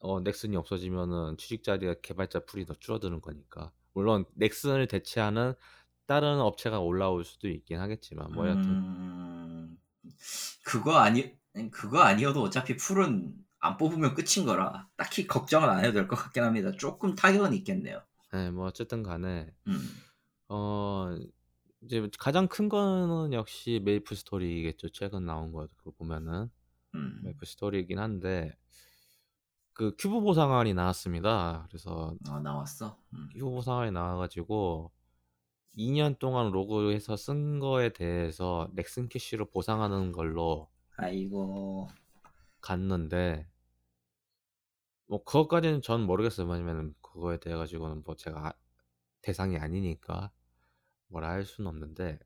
어 0.00 0.20
넥슨이 0.20 0.56
없어지면은 0.56 1.36
취직 1.36 1.62
자리가 1.62 1.96
개발자 2.02 2.44
풀이 2.44 2.66
더 2.66 2.74
줄어드는 2.74 3.20
거니까. 3.20 3.72
물론 3.92 4.24
넥슨을 4.34 4.86
대체하는 4.88 5.54
다른 6.06 6.40
업체가 6.40 6.80
올라올 6.80 7.24
수도 7.24 7.48
있긴 7.48 7.78
하겠지만 7.78 8.32
뭐 8.32 8.48
여튼 8.48 8.64
음... 8.64 9.78
그거 10.64 10.96
아니 10.96 11.36
그거 11.70 12.00
아니어도 12.00 12.42
어차피 12.42 12.76
풀은 12.76 13.34
안 13.60 13.76
뽑으면 13.76 14.14
끝인 14.14 14.46
거라 14.46 14.88
딱히 14.96 15.26
걱정은 15.26 15.68
안 15.68 15.80
해도 15.84 15.92
될 15.94 16.08
것 16.08 16.16
같긴 16.16 16.42
합니다. 16.44 16.72
조금 16.78 17.14
타격은 17.14 17.52
있겠네요. 17.54 18.02
네, 18.32 18.50
뭐 18.50 18.66
어쨌든 18.66 19.02
간에 19.02 19.52
음. 19.66 19.78
어 20.48 21.16
이제 21.82 22.08
가장 22.18 22.48
큰 22.48 22.68
거는 22.68 23.32
역시 23.32 23.80
메이플 23.84 24.16
스토리겠죠. 24.16 24.90
최근 24.90 25.26
나온 25.26 25.52
거 25.52 25.66
보면은 25.98 26.50
음. 26.94 27.20
메이플 27.24 27.46
스토리이긴 27.46 27.98
한데 27.98 28.56
그 29.72 29.94
큐브 29.98 30.20
보상안이 30.20 30.74
나왔습니다. 30.74 31.66
그래서 31.68 32.14
아 32.28 32.40
나왔어. 32.40 32.98
음. 33.14 33.28
큐브 33.32 33.50
보상안이 33.50 33.90
나와가지고 33.92 34.92
2년 35.76 36.18
동안 36.18 36.50
로그해서 36.50 37.16
쓴 37.16 37.60
거에 37.60 37.90
대해서 37.92 38.68
넥슨 38.74 39.08
캐시로 39.08 39.46
보상하는 39.50 40.12
걸로 40.12 40.68
아이고 40.96 41.88
갔는데 42.60 43.46
뭐 45.10 45.24
그것까지는 45.24 45.82
전 45.82 46.02
모르겠어요. 46.02 46.46
왜냐면 46.46 46.94
그거에 47.02 47.38
대해 47.40 47.56
가지고는 47.56 48.04
뭐 48.04 48.14
제가 48.14 48.54
대상이 49.22 49.58
아니니까 49.58 50.30
뭐라 51.08 51.30
할 51.30 51.44
수는 51.44 51.68
없는데 51.68 52.20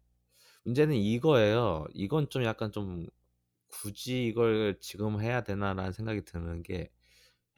문제는 0.64 0.94
이거예요. 0.94 1.86
이건 1.94 2.28
좀 2.28 2.44
약간 2.44 2.72
좀 2.72 3.06
굳이 3.68 4.26
이걸 4.26 4.78
지금 4.80 5.18
해야 5.18 5.42
되나라는 5.42 5.92
생각이 5.92 6.26
드는 6.26 6.62
게 6.62 6.90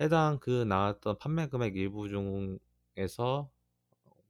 해당 0.01 0.39
그 0.39 0.63
나왔던 0.63 1.19
판매 1.19 1.49
금액 1.49 1.77
일부 1.77 2.09
중에서 2.09 3.51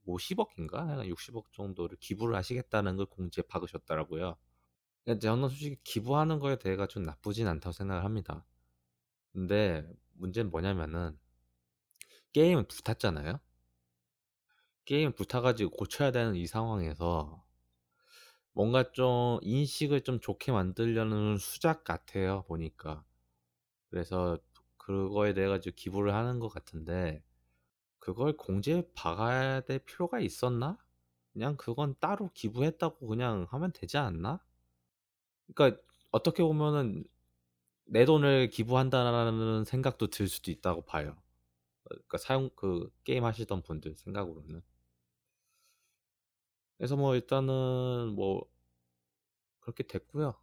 뭐 0.04 0.16
10억인가? 0.16 1.06
60억 1.06 1.52
정도를 1.52 1.98
기부를 2.00 2.36
하시겠다는 2.36 2.96
걸 2.96 3.04
공지에 3.04 3.44
박으셨더라고요. 3.48 4.38
저는 5.20 5.50
솔직히 5.50 5.76
기부하는 5.84 6.38
거에 6.38 6.56
대해가 6.58 6.86
좀 6.86 7.02
나쁘진 7.02 7.48
않다고 7.48 7.72
생각을 7.72 8.02
합니다. 8.02 8.46
근데 9.34 9.86
문제는 10.18 10.50
뭐냐면은 10.50 11.18
게임은 12.32 12.66
붙었잖아요. 12.68 13.40
게임 14.84 15.12
붙어가지고 15.12 15.70
고쳐야 15.70 16.12
되는 16.12 16.34
이 16.36 16.46
상황에서 16.46 17.44
뭔가 18.52 18.92
좀 18.92 19.38
인식을 19.42 20.02
좀 20.02 20.20
좋게 20.20 20.52
만들려는 20.52 21.36
수작 21.38 21.84
같아요 21.84 22.44
보니까 22.44 23.04
그래서 23.90 24.38
그거에 24.78 25.34
대해 25.34 25.48
가지고 25.48 25.74
기부를 25.74 26.14
하는 26.14 26.38
것 26.38 26.48
같은데 26.48 27.22
그걸 27.98 28.36
공지에 28.36 28.88
박아야 28.94 29.62
될 29.62 29.80
필요가 29.80 30.20
있었나? 30.20 30.78
그냥 31.32 31.56
그건 31.56 31.96
따로 31.98 32.30
기부했다고 32.32 33.06
그냥 33.06 33.46
하면 33.50 33.72
되지 33.72 33.98
않나? 33.98 34.40
그러니까 35.54 35.82
어떻게 36.12 36.42
보면은 36.42 37.04
내 37.86 38.04
돈을 38.04 38.50
기부한다라는 38.50 39.64
생각도 39.64 40.08
들 40.08 40.28
수도 40.28 40.50
있다고 40.50 40.84
봐요. 40.84 41.16
그러니까 41.84 42.18
사용 42.18 42.50
그 42.56 42.90
게임 43.04 43.24
하시던 43.24 43.62
분들 43.62 43.96
생각으로는. 43.96 44.62
그래서 46.76 46.96
뭐 46.96 47.14
일단은 47.14 48.14
뭐 48.14 48.46
그렇게 49.60 49.84
됐고요. 49.84 50.34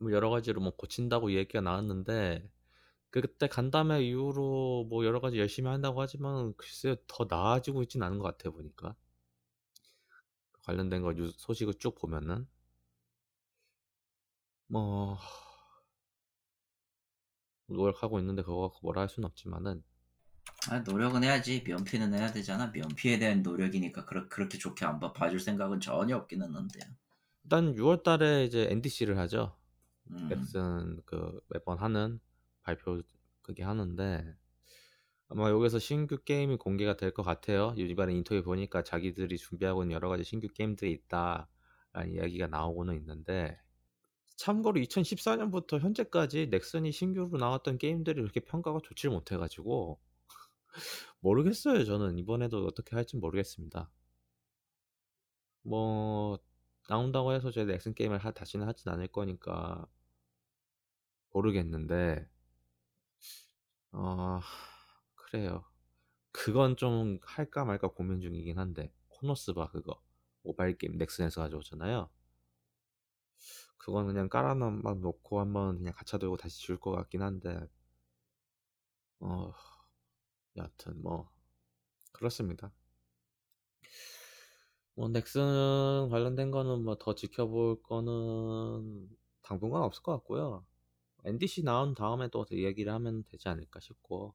뭐 0.00 0.12
여러 0.12 0.30
가지로 0.30 0.60
뭐 0.60 0.74
고친다고 0.76 1.32
얘기가 1.32 1.60
나왔는데 1.60 2.50
그때 3.10 3.46
간담회 3.48 4.02
이후로 4.04 4.86
뭐 4.90 5.04
여러 5.04 5.20
가지 5.20 5.38
열심히 5.38 5.70
한다고 5.70 6.00
하지만 6.00 6.54
글쎄요 6.56 6.96
더 7.06 7.26
나아지고 7.28 7.82
있진 7.84 8.02
않은 8.02 8.18
것 8.18 8.24
같아요 8.24 8.52
보니까 8.52 8.96
관련된 10.64 11.02
거 11.02 11.14
소식을 11.36 11.74
쭉 11.74 11.94
보면은 11.94 12.48
뭐 14.66 15.16
노력하고 17.66 18.18
있는데 18.20 18.42
그거 18.42 18.72
뭐라 18.82 19.02
할 19.02 19.08
수는 19.08 19.26
없지만은 19.26 19.82
아, 20.70 20.78
노력은 20.80 21.24
해야지. 21.24 21.62
면피는 21.66 22.14
해야 22.14 22.32
되잖아. 22.32 22.68
면피에 22.74 23.18
대한 23.18 23.42
노력이니까 23.42 24.04
그러, 24.06 24.28
그렇게 24.28 24.56
좋게 24.58 24.84
안 24.86 24.98
봐, 24.98 25.12
봐줄 25.12 25.38
생각은 25.40 25.80
전혀 25.80 26.16
없긴 26.16 26.42
했는데요. 26.42 26.84
일단 27.44 27.74
6월달에 27.74 28.46
이제 28.46 28.68
NDC를 28.70 29.18
하죠. 29.18 29.54
음. 30.10 30.28
넥슨 30.28 31.02
그 31.04 31.40
매번 31.48 31.78
하는 31.78 32.18
발표 32.62 33.02
그게 33.42 33.62
하는데 33.62 34.34
아마 35.28 35.50
여기서 35.50 35.78
신규 35.78 36.18
게임이 36.24 36.56
공개가 36.56 36.96
될 36.96 37.12
것 37.12 37.22
같아요. 37.22 37.74
이번에 37.76 38.14
인터뷰 38.14 38.42
보니까 38.42 38.82
자기들이 38.82 39.36
준비하고 39.36 39.82
있는 39.82 39.94
여러 39.94 40.08
가지 40.08 40.24
신규 40.24 40.48
게임들이 40.48 40.92
있다라는 40.92 42.12
이야기가 42.12 42.46
나오고는 42.46 42.94
있는데 42.96 43.58
참고로 44.36 44.80
2014년부터 44.80 45.80
현재까지 45.80 46.48
넥슨이 46.48 46.92
신규로 46.92 47.38
나왔던 47.38 47.78
게임들이 47.78 48.20
그렇게 48.20 48.40
평가가 48.40 48.80
좋지 48.82 49.08
못해가지고 49.08 50.00
모르겠어요. 51.20 51.84
저는 51.84 52.18
이번에도 52.18 52.66
어떻게 52.66 52.96
할지 52.96 53.16
모르겠습니다. 53.16 53.90
뭐 55.62 56.38
나온다고 56.88 57.32
해서 57.32 57.50
제가 57.50 57.72
넥슨 57.72 57.94
게임을 57.94 58.18
하, 58.18 58.30
다시는 58.32 58.66
하진 58.66 58.90
않을 58.90 59.08
거니까 59.08 59.86
모르겠는데 61.32 62.28
어 63.92 64.40
그래요. 65.14 65.64
그건 66.32 66.76
좀 66.76 67.18
할까 67.22 67.64
말까 67.64 67.88
고민 67.88 68.20
중이긴 68.20 68.58
한데 68.58 68.92
코노스바 69.08 69.68
그거 69.70 70.00
모바일 70.42 70.76
게임 70.78 70.98
넥슨에서 70.98 71.42
가져오잖아요. 71.42 72.10
그건 73.84 74.06
그냥 74.06 74.30
깔아만 74.30 74.80
놓고 75.02 75.40
한번 75.40 75.76
그냥 75.76 75.92
들고 76.06 76.38
다시 76.38 76.58
지울 76.58 76.80
것 76.80 76.90
같긴 76.92 77.20
한데 77.20 77.60
어 79.20 79.52
여하튼 80.56 81.02
뭐 81.02 81.30
그렇습니다. 82.12 82.72
뭐 84.94 85.08
넥슨 85.08 86.08
관련된 86.10 86.50
거는 86.50 86.82
뭐 86.82 86.94
더 86.96 87.14
지켜볼 87.14 87.82
거는 87.82 89.10
당분간 89.42 89.82
없을 89.82 90.02
것 90.02 90.12
같고요. 90.12 90.64
NDC 91.26 91.64
나온 91.64 91.94
다음에 91.94 92.28
또 92.28 92.46
얘기를 92.52 92.90
하면 92.90 93.22
되지 93.24 93.48
않을까 93.48 93.80
싶고 93.80 94.34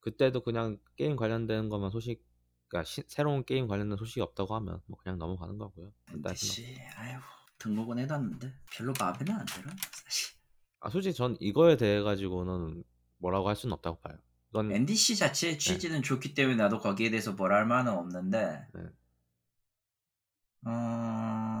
그때도 0.00 0.40
그냥 0.42 0.78
게임 0.96 1.16
관련된 1.16 1.68
것만 1.68 1.90
소식 1.90 2.24
그러니까 2.68 2.88
시, 2.88 3.02
새로운 3.06 3.44
게임 3.44 3.68
관련된 3.68 3.98
소식이 3.98 4.22
없다고 4.22 4.54
하면 4.54 4.80
뭐 4.86 4.98
그냥 4.98 5.18
넘어가는 5.18 5.58
거고요. 5.58 5.92
NDC 6.08 6.80
아유 6.96 7.18
등록은 7.62 7.98
해놨는데 7.98 8.52
별로 8.72 8.92
마음에는 8.98 9.32
안 9.32 9.46
들어 9.46 9.70
사실. 10.04 10.34
아 10.80 10.90
솔직히 10.90 11.14
전 11.14 11.36
이거에 11.40 11.76
대해 11.76 12.02
가지고는 12.02 12.82
뭐라고 13.18 13.48
할 13.48 13.54
수는 13.54 13.72
없다고 13.74 14.00
봐요. 14.00 14.18
이건 14.50 14.72
NDC 14.72 15.16
자체의 15.16 15.54
네. 15.54 15.58
취지는 15.58 15.96
네. 15.96 16.02
좋기 16.02 16.34
때문에 16.34 16.56
나도 16.56 16.78
거기에 16.80 17.10
대해서 17.10 17.32
뭐라 17.32 17.56
할 17.58 17.66
말은 17.66 17.92
없는데. 17.92 18.66
네. 18.74 18.82
어... 20.64 21.52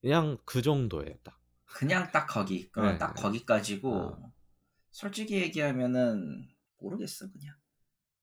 그냥 0.00 0.38
그 0.44 0.62
정도에 0.62 1.18
딱. 1.22 1.38
그냥 1.64 2.10
딱 2.12 2.26
거기, 2.26 2.70
네, 2.76 2.96
딱 2.98 3.14
네. 3.14 3.22
거기까지고. 3.22 3.94
어. 3.94 4.32
솔직히 4.90 5.34
얘기하면은 5.42 6.48
모르겠어 6.78 7.30
그냥. 7.30 7.54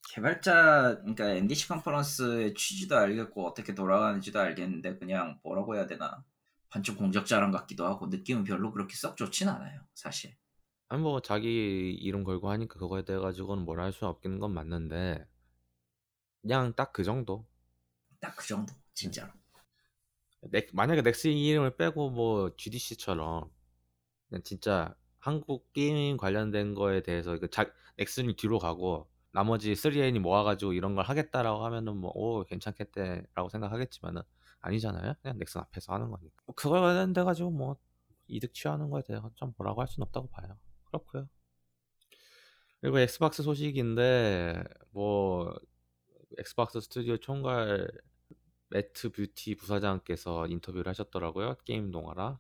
개발자 0.10 0.98
그러니까 1.02 1.30
NDC 1.32 1.68
컨퍼런스의 1.68 2.54
취지도 2.56 2.98
알겠고 2.98 3.46
어떻게 3.48 3.74
돌아가는지도 3.76 4.40
알겠는데 4.40 4.98
그냥 4.98 5.40
뭐라고 5.44 5.76
해야 5.76 5.88
되나? 5.88 6.24
반쪽 6.70 6.98
공적자랑 6.98 7.52
같기도 7.52 7.86
하고 7.86 8.08
느낌은 8.08 8.44
별로 8.44 8.72
그렇게 8.72 8.96
썩 8.96 9.18
좋진 9.18 9.50
않아요 9.50 9.82
사실. 9.94 10.36
아니 10.88 11.02
뭐 11.02 11.20
자기 11.22 11.92
이름 11.92 12.24
걸고 12.24 12.50
하니까 12.50 12.80
그거에 12.80 13.04
대해 13.04 13.20
가지고는 13.20 13.66
뭐라 13.66 13.84
할수 13.84 14.06
없는 14.08 14.40
건 14.40 14.54
맞는데 14.54 15.28
그냥 16.42 16.74
딱 16.76 16.94
그 16.94 17.04
정도. 17.04 17.46
딱 18.20 18.36
그 18.36 18.48
정도 18.48 18.74
진짜로. 18.96 19.32
넥, 20.52 20.70
만약에 20.74 21.02
넥스 21.02 21.28
이름을 21.30 21.76
빼고 21.78 22.10
뭐 22.12 22.56
GDC처럼 22.56 23.50
진짜 24.44 24.96
한국 25.20 25.72
게임 25.74 26.18
관련된 26.18 26.76
거에 26.76 27.02
대해서 27.04 27.40
그 27.40 27.50
자, 27.50 27.72
넥슨이 27.98 28.36
뒤로 28.36 28.60
가고 28.60 29.08
나머지 29.34 29.74
3N이 29.74 30.20
모아가지고 30.20 30.74
이런 30.74 30.96
걸 30.96 31.06
하겠다라고 31.06 31.66
하면은 31.66 31.98
뭐 31.98 32.12
오 32.16 32.44
괜찮겠대라고 32.46 33.50
생각하겠지만은 33.50 34.22
아니잖아요. 34.62 35.16
그냥 35.22 35.38
넥슨 35.40 35.62
앞에서 35.62 35.94
하는 35.94 36.12
거니까. 36.12 36.36
뭐 36.46 36.56
그걸 36.56 36.82
관련돼 36.82 37.24
가지고 37.24 37.52
뭐 37.52 37.78
이득 38.28 38.54
취하는 38.54 38.90
거에 38.90 39.02
대해서 39.04 39.32
좀 39.36 39.54
뭐라고 39.58 39.82
할 39.82 39.88
수는 39.88 40.06
없다고 40.08 40.30
봐요. 40.30 40.58
그렇고요. 40.86 41.28
그리고 42.82 43.00
엑스박스 43.00 43.44
소식인데 43.44 44.64
뭐 44.92 45.54
엑스박스 46.38 46.82
스튜디오 46.82 47.18
총괄 47.18 47.90
매트 48.70 49.12
뷰티 49.12 49.56
부사장께서 49.56 50.48
인터뷰를 50.48 50.90
하셨더라고요. 50.90 51.56
게임동아랑. 51.66 52.40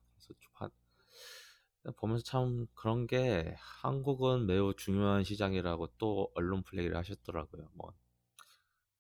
보면서 1.97 2.23
참 2.23 2.67
그런 2.73 3.07
게 3.07 3.55
한국은 3.59 4.45
매우 4.47 4.73
중요한 4.75 5.23
시장이라고 5.23 5.87
또 5.97 6.31
언론 6.35 6.63
플레이를 6.63 6.95
하셨더라고요. 6.97 7.69
뭐 7.73 7.93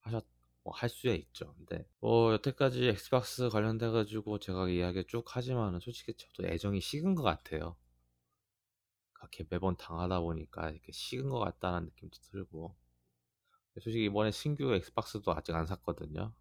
하셨 0.01 0.25
뭐 0.63 0.73
할 0.75 0.89
수야 0.89 1.13
있죠. 1.15 1.53
근데 1.55 1.85
뭐 1.99 2.31
여태까지 2.33 2.85
엑스박스 2.87 3.49
관련돼 3.49 3.89
가지고 3.91 4.39
제가 4.39 4.69
이야기 4.69 5.03
쭉 5.05 5.25
하지만은 5.35 5.79
솔직히 5.81 6.13
저도 6.15 6.47
애정이 6.47 6.79
식은 6.79 7.15
것 7.15 7.23
같아요. 7.23 7.75
그렇게 9.13 9.43
매번 9.49 9.75
당하다 9.77 10.19
보니까 10.21 10.69
이렇게 10.69 10.91
식은 10.91 11.29
것 11.29 11.39
같다는 11.39 11.85
느낌도 11.85 12.17
들고 12.31 12.75
솔직히 13.75 14.05
이번에 14.05 14.31
신규 14.31 14.73
엑스박스도 14.73 15.33
아직 15.33 15.55
안 15.55 15.65
샀거든요. 15.67 16.33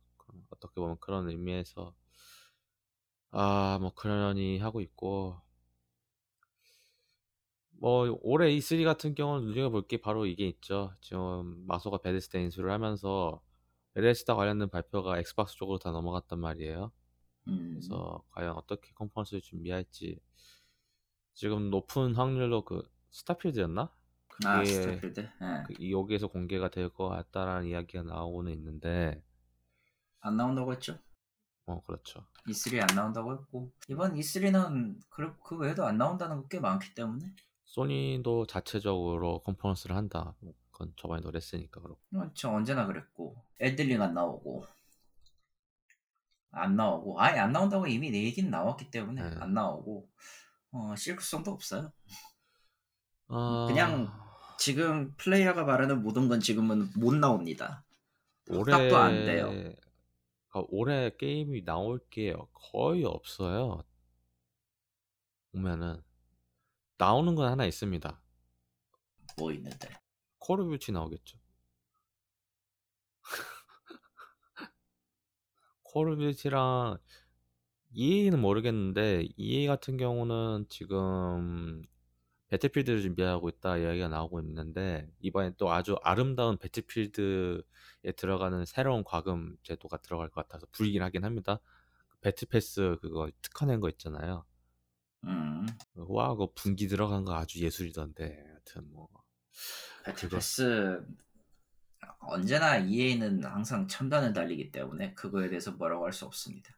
어떻게 0.50 0.74
보면 0.81 0.98
그런 1.00 1.28
의미에서 1.28 1.94
아 3.31 3.78
뭐 3.81 3.92
그러려니 3.94 4.59
하고 4.59 4.81
있고 4.81 5.40
뭐 7.83 8.16
올해 8.23 8.49
E3 8.51 8.85
같은 8.85 9.14
경우는 9.14 9.47
눈여겨 9.49 9.71
볼 9.71 9.83
게 9.88 10.01
바로 10.01 10.27
이게 10.27 10.47
있죠. 10.49 10.95
지금 11.01 11.66
마소가 11.66 11.99
베데스다 11.99 12.38
인수를 12.38 12.71
하면서 12.71 13.42
베데스다 13.95 14.37
관련된 14.37 14.71
발표가 14.71 15.18
엑스박스 15.18 15.57
쪽으로 15.57 15.79
다 15.81 15.90
넘어갔단 15.90 16.38
말이에요. 16.38 16.92
음. 17.49 17.71
그래서 17.75 18.25
과연 18.31 18.53
어떻게 18.57 18.92
컨퍼런스를 18.95 19.42
준비할지 19.42 20.21
지금 21.35 21.71
높은 21.71 22.14
확률로 22.14 22.64
그 22.64 22.83
스타필드였나? 23.11 23.90
아 24.47 24.64
스타필드. 24.64 25.21
네. 25.40 25.62
그 25.66 25.90
여기에서 25.90 26.29
공개가 26.29 26.71
될 26.71 26.88
것 26.90 27.09
같다라는 27.09 27.66
이야기가 27.68 28.05
나오고는 28.05 28.53
있는데 28.53 29.23
안 30.21 30.37
나온다고 30.37 30.73
했죠? 30.73 30.99
어 31.66 31.83
그렇죠. 31.83 32.27
E3 32.47 32.81
안 32.81 32.95
나온다고 32.95 33.33
했고 33.35 33.73
이번 33.88 34.14
E3는 34.14 35.01
그, 35.11 35.37
그 35.42 35.57
외에도 35.59 35.85
안 35.85 35.99
나온다는 35.99 36.42
게 36.49 36.59
꽤 36.59 36.61
많기 36.61 36.95
때문에 36.95 37.35
소니도 37.73 38.47
자체적으로 38.47 39.41
컨퍼런스를 39.45 39.97
한다. 39.97 40.35
그건 40.71 40.93
저번에도 40.97 41.29
그랬으니까 41.29 41.81
그렇고. 41.81 41.99
그렇죠. 42.11 42.51
언제나 42.51 42.87
그랬고. 42.87 43.43
애들링 43.63 44.03
안 44.03 44.13
나오고. 44.13 44.67
안 46.51 46.77
나오고. 46.77 47.19
아예 47.19 47.39
안 47.39 47.53
나온다고 47.53 47.87
이미 47.87 48.11
내 48.11 48.23
얘기는 48.25 48.51
나왔기 48.51 48.91
때문에 48.91 49.23
네. 49.23 49.37
안 49.41 49.55
나오고. 49.55 50.07
어, 50.73 50.97
실크성도 50.97 51.51
없어요. 51.51 51.91
어... 53.29 53.67
그냥 53.69 54.13
지금 54.59 55.15
플레이어가 55.17 55.65
말하는 55.65 56.03
모든 56.03 56.29
건 56.29 56.41
지금은 56.41 56.91
못 56.95 57.15
나옵니다. 57.15 57.87
올해 58.51 58.95
안 58.95 59.25
돼요. 59.25 59.47
그러니까 59.49 60.69
올해 60.69 61.11
게임이 61.17 61.65
나올 61.65 62.01
게 62.11 62.37
거의 62.53 63.05
없어요. 63.05 63.83
보면은 65.53 66.03
나오는 67.03 67.35
건 67.35 67.51
하나 67.51 67.67
있습니다. 67.67 68.23
뭐 69.37 69.51
있는데? 69.51 69.88
콜 70.38 70.61
오브 70.61 70.79
듀티 70.79 70.93
나오겠죠. 70.93 71.37
콜 75.83 76.11
오브 76.11 76.23
듀티랑 76.23 76.99
EA는 77.91 78.41
모르겠는데 78.41 79.27
EA 79.37 79.67
같은 79.67 79.97
경우는 79.97 80.67
지금 80.69 81.83
배틀필드를 82.47 83.03
준비하고 83.03 83.49
있다 83.49 83.79
이야기가 83.79 84.07
나오고 84.07 84.38
있는데 84.43 85.11
이번에 85.19 85.55
또 85.57 85.73
아주 85.73 85.97
아름다운 86.05 86.57
배틀필드에 86.57 88.12
들어가는 88.17 88.65
새로운 88.65 89.03
과금 89.03 89.57
제도가 89.65 89.97
들어갈 89.97 90.29
것 90.29 90.47
같아서 90.47 90.69
불길하긴 90.71 91.25
합니다. 91.25 91.59
배틀패스 92.21 92.99
그거 93.01 93.29
특허낸 93.43 93.81
거 93.81 93.88
있잖아요. 93.88 94.45
음. 95.25 95.67
와, 95.95 96.31
그거 96.31 96.51
분기 96.55 96.89
들어간 96.89 97.25
거 97.25 97.35
아주 97.35 97.61
예술이던데. 97.65 98.25
하여튼 98.47 98.91
뭐. 98.93 99.09
배틀패스 100.05 101.05
언제나 102.21 102.79
EA는 102.79 103.45
항상 103.45 103.87
첨단을 103.87 104.33
달리기 104.33 104.71
때문에 104.73 105.15
그거에 105.15 105.49
대해서 105.49 105.73
뭐라고 105.73 106.05
할 106.05 106.13
수 106.13 106.25
없습니다. 106.27 106.71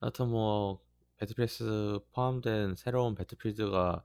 하여튼 0.00 0.28
뭐 0.30 0.80
배틀패스 1.16 2.00
포함된 2.12 2.74
새로운 2.76 3.14
배틀필드가 3.14 4.04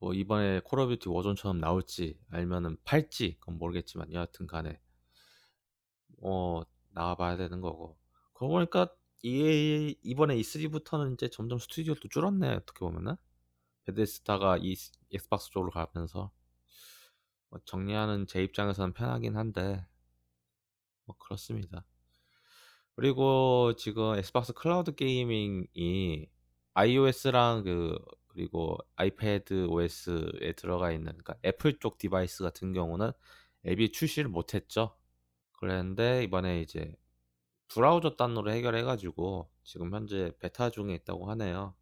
뭐 0.00 0.14
이번에 0.14 0.60
콜 0.64 0.80
오브 0.80 0.94
듀티 0.96 1.08
워존처럼 1.08 1.58
나올지 1.58 2.18
아니면은 2.30 2.76
팔지 2.84 3.36
그건 3.40 3.58
모르겠지만 3.58 4.12
여하튼 4.12 4.46
간에 4.46 4.80
어 6.22 6.62
나와봐야 6.90 7.36
되는 7.36 7.60
거고 7.60 7.96
그러고 8.34 8.54
보니까 8.54 8.88
EA 9.22 9.96
이번에 10.02 10.36
E3부터는 10.36 11.14
이제 11.14 11.28
점점 11.28 11.58
스튜디오도 11.58 12.08
줄었네 12.08 12.54
어떻게 12.54 12.80
보면은 12.80 13.16
베데스다가 13.84 14.58
이 14.58 14.76
엑스박스 15.12 15.50
쪽으로 15.50 15.70
가면서 15.70 16.30
뭐 17.48 17.60
정리하는 17.64 18.26
제 18.26 18.42
입장에서는 18.42 18.92
편하긴 18.92 19.36
한데 19.36 19.84
뭐 21.04 21.16
그렇습니다. 21.18 21.84
그리고 22.94 23.74
지금 23.76 24.16
엑스박스 24.16 24.52
클라우드 24.52 24.94
게이밍이 24.94 26.28
iOS랑 26.74 27.64
그 27.64 27.98
그리고 28.28 28.78
아이패드 28.96 29.66
OS에 29.66 30.52
들어가 30.56 30.92
있는 30.92 31.06
그러니까 31.06 31.34
애플 31.44 31.78
쪽 31.80 31.98
디바이스 31.98 32.44
같은 32.44 32.72
경우는 32.72 33.10
앱이 33.66 33.92
출시를 33.92 34.28
못했죠. 34.28 34.96
그랬는데 35.52 36.22
이번에 36.24 36.60
이제 36.60 36.94
브라우저 37.68 38.16
단으로 38.16 38.50
해결해가지고 38.50 39.50
지금 39.62 39.94
현재 39.94 40.32
베타 40.40 40.70
중에 40.70 40.94
있다고 40.94 41.30
하네요. 41.30 41.74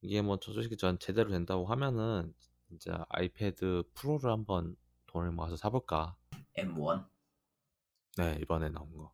이게 0.00 0.22
뭐 0.22 0.38
솔직히 0.42 0.76
전 0.76 0.98
제대로 0.98 1.30
된다고 1.30 1.66
하면은 1.66 2.34
진짜 2.68 3.04
아이패드 3.10 3.84
프로를 3.94 4.30
한번 4.30 4.76
돈을 5.06 5.30
모아서 5.30 5.56
사볼까. 5.56 6.16
M1? 6.56 7.06
네 8.16 8.38
이번에 8.40 8.70
나온 8.70 8.92
거. 8.96 9.12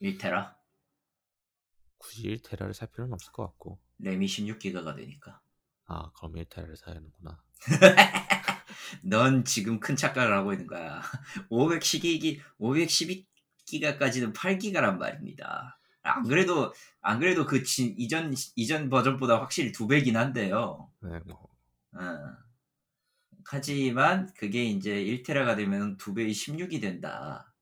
1테라? 0.00 0.54
굳이 1.98 2.36
1테라를 2.36 2.72
살 2.72 2.88
필요는 2.90 3.12
없을 3.12 3.32
것 3.32 3.44
같고. 3.46 3.78
램이 3.98 4.26
16기가가 4.26 4.96
되니까. 4.96 5.40
아 5.86 6.10
그럼 6.12 6.34
1테라를 6.34 6.76
사야 6.76 6.96
하는구나. 6.96 7.42
넌 9.02 9.44
지금 9.44 9.80
큰 9.80 9.96
착각을 9.96 10.32
하고 10.32 10.52
있는 10.52 10.66
거야. 10.66 11.02
512기, 11.50 12.40
512 12.58 13.29
기가까지는 13.70 14.32
8기가란 14.32 14.98
말입니다. 14.98 15.78
안 16.02 16.22
그래도 16.24 16.72
안 17.00 17.18
그래도 17.20 17.46
그 17.46 17.62
진, 17.62 17.94
이전 17.96 18.34
이전 18.56 18.88
버전보다 18.90 19.40
확실히 19.40 19.72
두 19.72 19.86
배긴 19.86 20.16
한데요. 20.16 20.90
네, 21.00 21.20
뭐. 21.26 21.48
어. 21.92 22.36
하지만 23.46 24.32
그게 24.34 24.64
이제 24.64 24.92
1테라가 25.04 25.56
되면 25.56 25.96
두 25.96 26.14
배의 26.14 26.32
16이 26.32 26.80
된다. 26.80 27.52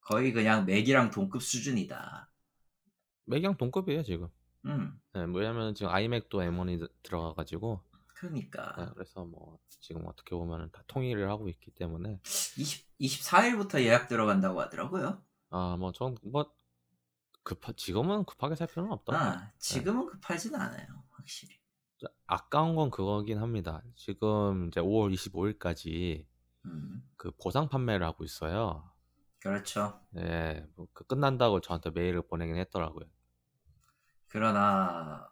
거의 0.00 0.32
그냥 0.32 0.64
맥이랑 0.64 1.10
동급 1.10 1.42
수준이다. 1.42 2.30
맥이랑 3.26 3.56
동급이에요 3.56 4.02
지금. 4.02 4.28
음. 4.64 4.98
네, 5.12 5.26
뭐냐면 5.26 5.74
지금 5.74 5.92
아이맥도 5.92 6.38
M1이 6.38 6.90
들어가가지고. 7.02 7.82
그러니까. 8.14 8.74
네, 8.78 8.86
그래서 8.94 9.24
뭐 9.24 9.58
지금 9.80 10.06
어떻게 10.06 10.34
보면 10.34 10.70
다 10.72 10.82
통일을 10.88 11.30
하고 11.30 11.48
있기 11.48 11.70
때문에. 11.72 12.20
20 12.24 12.88
24일부터 13.00 13.80
예약 13.80 14.08
들어간다고 14.08 14.60
하더라고요. 14.60 15.22
아, 15.50 15.76
뭐, 15.78 15.92
전, 15.92 16.16
뭐, 16.22 16.52
급하, 17.42 17.72
지금은 17.72 18.24
급하게 18.24 18.56
살 18.56 18.66
필요는 18.66 18.92
없더라고요. 18.92 19.28
아, 19.28 19.40
네. 19.46 19.52
지금은 19.58 20.06
네. 20.06 20.12
급하지는 20.12 20.60
않아요, 20.60 21.04
확실히. 21.10 21.58
아까운 22.26 22.76
건 22.76 22.90
그거긴 22.90 23.38
합니다. 23.38 23.82
지금 23.96 24.68
이제 24.68 24.80
5월 24.80 25.12
25일까지 25.12 26.26
음. 26.66 27.02
그 27.16 27.32
보상 27.42 27.68
판매를 27.68 28.06
하고 28.06 28.24
있어요. 28.24 28.88
그렇죠. 29.40 30.00
네, 30.10 30.66
뭐그 30.76 31.04
끝난다고 31.04 31.60
저한테 31.60 31.90
메일을 31.90 32.22
보내긴 32.22 32.56
했더라고요. 32.56 33.06
그러나 34.28 35.30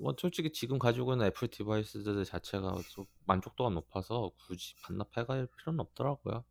뭐 0.00 0.14
솔직히 0.16 0.52
지금 0.52 0.78
가지고 0.78 1.14
있는 1.14 1.26
애플 1.26 1.48
디바이스들 1.48 2.24
자체가 2.24 2.74
만족도가 3.26 3.70
높아서 3.70 4.30
굳이 4.46 4.74
반납해갈 4.82 5.48
필요는 5.56 5.80
없더라고요. 5.80 6.44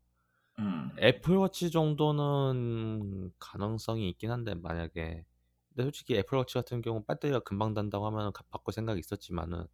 음. 0.60 0.91
애플워치 1.00 1.72
정도는 1.72 3.32
가능성이 3.39 4.10
있긴 4.10 4.32
한데 4.32 4.56
만약에 4.56 5.26
근데 5.70 5.84
솔직히 5.84 6.15
애플워치 6.17 6.56
같은 6.56 6.82
경우 6.82 7.04
배터리가 7.04 7.39
금방 7.39 7.74
단다고 7.74 8.08
하면 8.08 8.32
바꿀 8.50 8.74
생각이 8.74 9.00
있었지만은 9.00 9.67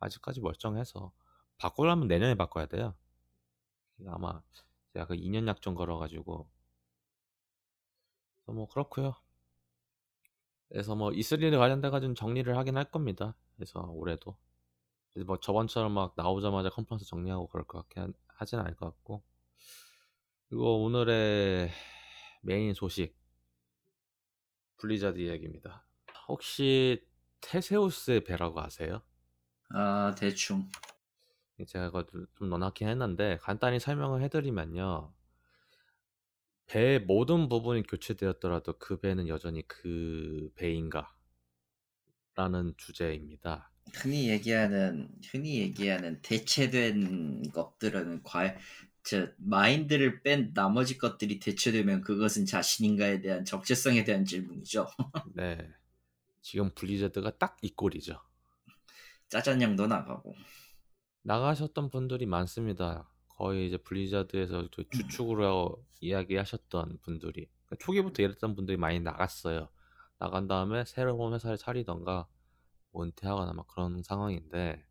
아직까지 0.00 0.40
멀쩡해서 0.40 1.12
바꾸려면 1.58 2.08
내년에 2.08 2.34
바꿔야 2.34 2.66
돼요. 2.66 2.94
아마 4.06 4.42
제가 4.92 5.06
그 5.06 5.14
2년 5.14 5.46
약정 5.46 5.74
걸어가지고 5.74 6.48
뭐 8.46 8.68
그렇고요. 8.68 9.14
그래서 10.68 10.94
뭐 10.96 11.10
E3에 11.10 11.56
관련돼 11.56 11.90
가지고 11.90 12.14
정리를 12.14 12.56
하긴 12.56 12.76
할 12.76 12.84
겁니다. 12.90 13.36
그래서 13.54 13.80
올해도 13.80 14.36
뭐 15.24 15.38
저번처럼 15.38 15.92
막 15.92 16.12
나오자마자 16.16 16.68
컨퍼런스 16.70 17.06
정리하고 17.06 17.46
그럴 17.46 17.64
것 17.64 17.78
같긴 17.78 18.12
하진 18.26 18.58
않을 18.58 18.74
것 18.74 18.86
같고 18.86 19.22
그리고 20.48 20.84
오늘의 20.84 21.70
메인 22.42 22.72
소식 22.74 23.16
블리자드 24.78 25.18
이야기입니다. 25.18 25.84
혹시 26.28 27.04
테세우스의 27.40 28.24
배라고 28.24 28.60
아세요? 28.60 29.02
아 29.70 30.14
대충 30.16 30.68
제가 31.66 32.04
좀 32.36 32.48
넣어놨긴 32.50 32.88
했는데 32.88 33.38
간단히 33.40 33.80
설명을 33.80 34.22
해드리면요. 34.22 35.12
배의 36.66 37.00
모든 37.00 37.48
부분이 37.48 37.84
교체되었더라도 37.84 38.78
그 38.78 38.98
배는 39.00 39.28
여전히 39.28 39.66
그 39.66 40.50
배인가? 40.54 41.12
라는 42.34 42.74
주제입니다. 42.76 43.70
흔히 43.94 44.28
얘기하는 44.28 45.08
흔히 45.30 45.60
얘기하는 45.60 46.20
대체된 46.22 47.50
것들은 47.52 48.22
과연 48.24 48.56
저 49.06 49.28
마인드를 49.38 50.22
뺀 50.22 50.52
나머지 50.52 50.98
것들이 50.98 51.38
대체되면 51.38 52.00
그것은 52.02 52.44
자신인가에 52.44 53.20
대한 53.20 53.44
적재성에 53.44 54.02
대한 54.04 54.24
질문이죠. 54.24 54.88
네. 55.34 55.58
지금 56.42 56.70
블리자드가 56.74 57.38
딱 57.38 57.56
이 57.62 57.70
꼴이죠. 57.74 58.20
짜잔냥도 59.28 59.86
나가고 59.86 60.34
나가셨던 61.22 61.90
분들이 61.90 62.26
많습니다. 62.26 63.08
거의 63.28 63.66
이제 63.68 63.76
블리자드에서 63.76 64.68
주축으로 64.90 65.84
이야기하셨던 66.00 66.98
분들이 67.02 67.48
그러니까 67.66 67.76
초기부터 67.84 68.22
일했던 68.22 68.54
분들이 68.54 68.76
많이 68.76 69.00
나갔어요. 69.00 69.68
나간 70.18 70.46
다음에 70.46 70.84
새로운 70.84 71.34
회사를 71.34 71.58
차리던가 71.58 72.28
은퇴하거나 72.96 73.52
막 73.52 73.66
그런 73.68 74.02
상황인데 74.02 74.84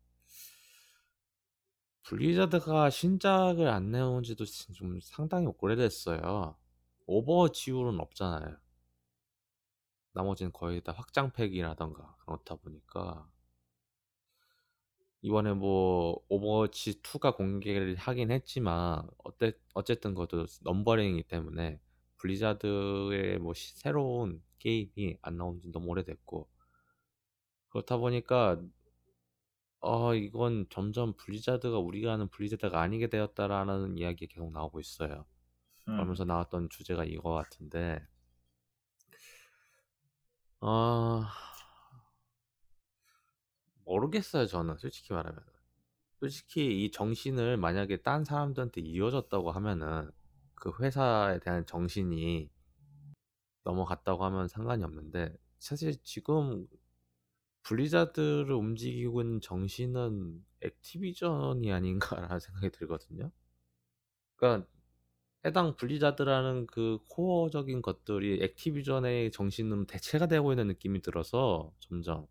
블리자드가 2.06 2.88
신작을 2.88 3.66
안 3.66 3.90
내온 3.90 4.22
지도 4.22 4.44
좀 4.44 5.00
상당히 5.00 5.48
오래됐어요. 5.58 6.56
오버워치 7.06 7.70
이후로는 7.70 7.98
없잖아요. 7.98 8.56
나머지는 10.12 10.52
거의 10.52 10.82
다 10.82 10.92
확장팩이라던가 10.92 12.16
그렇다 12.24 12.54
보니까 12.56 13.28
이번에 15.22 15.52
뭐 15.54 16.22
오버워치 16.28 17.02
2가 17.02 17.34
공개를 17.34 17.96
하긴 17.96 18.30
했지만 18.30 19.08
어때, 19.24 19.52
어쨌든 19.74 20.14
그것도 20.14 20.46
넘버링이기 20.62 21.24
때문에 21.24 21.80
블리자드의 22.18 23.38
뭐 23.40 23.52
시, 23.52 23.76
새로운 23.78 24.40
게임이 24.60 25.18
안 25.22 25.36
나온 25.38 25.60
지 25.60 25.72
너무 25.72 25.88
오래됐고 25.88 26.48
그렇다 27.70 27.96
보니까 27.96 28.62
어 29.80 30.14
이건 30.14 30.66
점점 30.70 31.14
블리자드가 31.16 31.78
우리가 31.78 32.12
아는 32.14 32.28
블리자드가 32.28 32.80
아니게 32.80 33.08
되었다라는 33.08 33.98
이야기가 33.98 34.34
계속 34.34 34.52
나오고 34.52 34.80
있어요. 34.80 35.24
음. 35.88 35.94
그러면서 35.94 36.24
나왔던 36.24 36.68
주제가 36.70 37.04
이거 37.04 37.30
같은데 37.34 38.04
어 40.60 41.24
모르겠어요 43.84 44.46
저는 44.46 44.78
솔직히 44.78 45.12
말하면 45.12 45.40
솔직히 46.18 46.84
이 46.84 46.90
정신을 46.90 47.56
만약에 47.56 47.98
딴 47.98 48.24
사람들한테 48.24 48.80
이어졌다고 48.80 49.52
하면은 49.52 50.10
그 50.54 50.72
회사에 50.80 51.38
대한 51.40 51.66
정신이 51.66 52.50
넘어갔다고 53.64 54.24
하면 54.24 54.48
상관이 54.48 54.82
없는데 54.82 55.36
사실 55.58 55.96
지금 56.02 56.66
블리자드를 57.66 58.52
움직이고 58.52 59.20
있는 59.22 59.40
정신은 59.42 60.44
액티비전이 60.62 61.72
아닌가라는 61.72 62.40
생각이 62.40 62.70
들거든요. 62.70 63.30
그러니까 64.36 64.66
해당 65.46 65.76
블리자드라는 65.76 66.66
그 66.68 66.98
코어적인 67.10 67.82
것들이 67.82 68.42
액티비전의 68.44 69.32
정신으로 69.32 69.86
대체가 69.86 70.26
되고 70.28 70.52
있는 70.52 70.68
느낌이 70.68 71.02
들어서 71.02 71.72
점점 71.80 72.26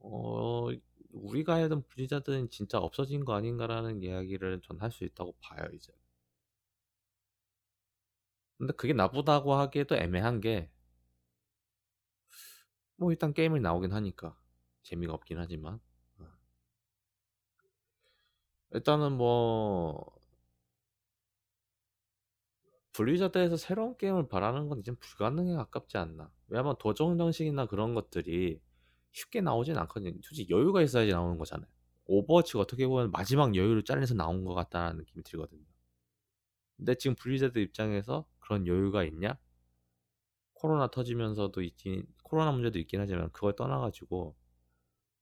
어 0.00 0.68
우리가 1.12 1.54
알던 1.56 1.84
블리자드는 1.88 2.50
진짜 2.50 2.78
없어진 2.78 3.24
거 3.24 3.34
아닌가라는 3.34 4.02
이야기를 4.02 4.60
전 4.62 4.78
할 4.82 4.90
수 4.90 5.04
있다고 5.04 5.34
봐요 5.40 5.66
이제. 5.72 5.92
근데 8.58 8.72
그게 8.74 8.92
나쁘다고 8.92 9.54
하기에도 9.54 9.96
애매한 9.96 10.40
게 10.40 10.70
뭐 13.00 13.10
일단 13.10 13.32
게임을 13.32 13.62
나오긴 13.62 13.92
하니까 13.92 14.36
재미가 14.82 15.14
없긴 15.14 15.38
하지만. 15.38 15.80
어. 16.18 16.26
일단은 18.72 19.12
뭐 19.12 20.04
블리자드에서 22.92 23.56
새로운 23.56 23.96
게임을 23.96 24.28
바라는 24.28 24.68
건 24.68 24.80
이제 24.80 24.92
불가능에 24.92 25.54
가깝지 25.54 25.96
않나. 25.96 26.30
왜냐면 26.48 26.76
도전 26.78 27.16
정신이나 27.16 27.64
그런 27.64 27.94
것들이 27.94 28.60
쉽게 29.12 29.40
나오진 29.40 29.78
않거든요. 29.78 30.12
솔직히 30.22 30.52
여유가 30.52 30.82
있어야지 30.82 31.10
나오는 31.12 31.38
거잖아요. 31.38 31.70
오버워치가 32.04 32.60
어떻게 32.60 32.86
보면 32.86 33.12
마지막 33.12 33.54
여유를 33.54 33.84
잘라서 33.84 34.12
나온 34.14 34.44
것 34.44 34.52
같다는 34.52 34.98
느낌이 34.98 35.22
들거든요. 35.22 35.64
근데 36.76 36.94
지금 36.96 37.14
블리자드 37.14 37.58
입장에서 37.60 38.26
그런 38.40 38.66
여유가 38.66 39.04
있냐? 39.04 39.38
코로나 40.60 40.88
터지면서도 40.90 41.62
있긴 41.62 42.06
코로나 42.22 42.52
문제도 42.52 42.78
있긴 42.78 43.00
하지만 43.00 43.30
그걸 43.32 43.56
떠나가지고 43.56 44.36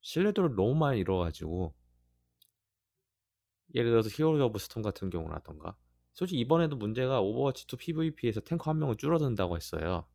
신뢰도를 0.01 0.57
너무 0.57 0.75
많이 0.75 1.01
잃어가지고 1.01 1.75
예를 3.75 3.91
들어서 3.91 4.09
히어로 4.13 4.45
오브 4.47 4.59
스톰 4.59 4.83
같은 4.83 5.11
경우라던가 5.11 5.77
솔직히 6.13 6.41
이번에도 6.41 6.75
문제가 6.77 7.21
오버워치 7.21 7.67
2 7.69 7.77
PVP에서 7.77 8.41
탱커 8.41 8.71
한 8.71 8.79
명을 8.81 8.97
줄어든다고 8.97 9.57
했어요. 9.57 10.07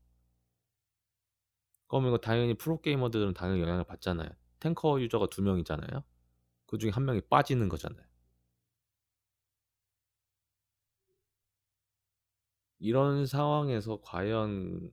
그러면 1.88 2.10
이거 2.10 2.18
당연히 2.18 2.56
프로게이머들은 2.56 3.34
당연히 3.34 3.62
영향을 3.62 3.86
받잖아요. 3.86 4.30
탱커 4.60 5.00
유저가 5.02 5.28
두 5.28 5.42
명이잖아요. 5.42 6.04
그 6.66 6.78
중에 6.78 6.90
한 6.92 7.06
명이 7.06 7.22
빠지는 7.30 7.70
거잖아요. 7.70 8.06
이런 12.80 13.26
상황에서 13.26 14.00
과연 14.02 14.92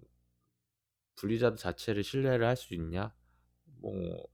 블리자드 1.20 1.56
자체를 1.56 2.02
신뢰를 2.02 2.46
할 2.46 2.56
수 2.56 2.74
있냐? 2.74 3.14
뭐 3.64 4.24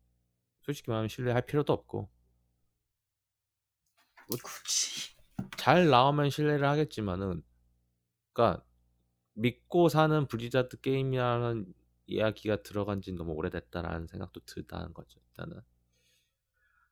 솔직히 0.63 0.91
말하면 0.91 1.09
신뢰할 1.09 1.47
필요도 1.47 1.73
없고. 1.73 2.09
뭐 4.29 4.39
굳이. 4.43 5.15
잘 5.57 5.89
나오면 5.89 6.31
신뢰를 6.31 6.67
하겠지만은 6.69 7.43
그러니까 8.33 8.65
믿고 9.35 9.89
사는 9.89 10.27
블리자드 10.29 10.81
게임이라는 10.81 11.75
이야기가 12.07 12.63
들어간 12.63 13.03
지 13.03 13.13
너무 13.13 13.33
오래됐다라는 13.35 14.07
생각도 14.09 14.41
들다는 14.47 14.95
거죠 14.95 15.21
일단은. 15.31 15.63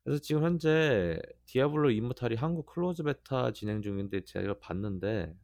그래서 0.03 0.21
지금 0.21 0.43
현재 0.43 1.19
디아블로 1.47 1.91
이모탈이 1.91 2.35
한국 2.37 2.67
close 2.67 3.03
베타 3.03 3.53
진행 3.53 3.81
중인데 3.83 4.25
제가 4.25 4.59
봤는데 4.59 5.35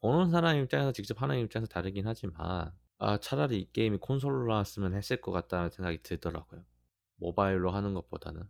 보는 0.00 0.30
사람 0.30 0.58
입장에서 0.58 0.92
직접 0.92 1.22
하는 1.22 1.38
입장에서 1.38 1.66
다르긴 1.68 2.06
하지만 2.06 2.72
아 3.04 3.18
차라리 3.18 3.58
이 3.58 3.72
게임이 3.72 3.98
콘솔로 3.98 4.46
나왔으면 4.46 4.94
했을 4.94 5.20
것 5.20 5.32
같다는 5.32 5.70
생각이 5.70 6.04
들더라고요. 6.04 6.64
모바일로 7.16 7.72
하는 7.72 7.94
것보다는. 7.94 8.48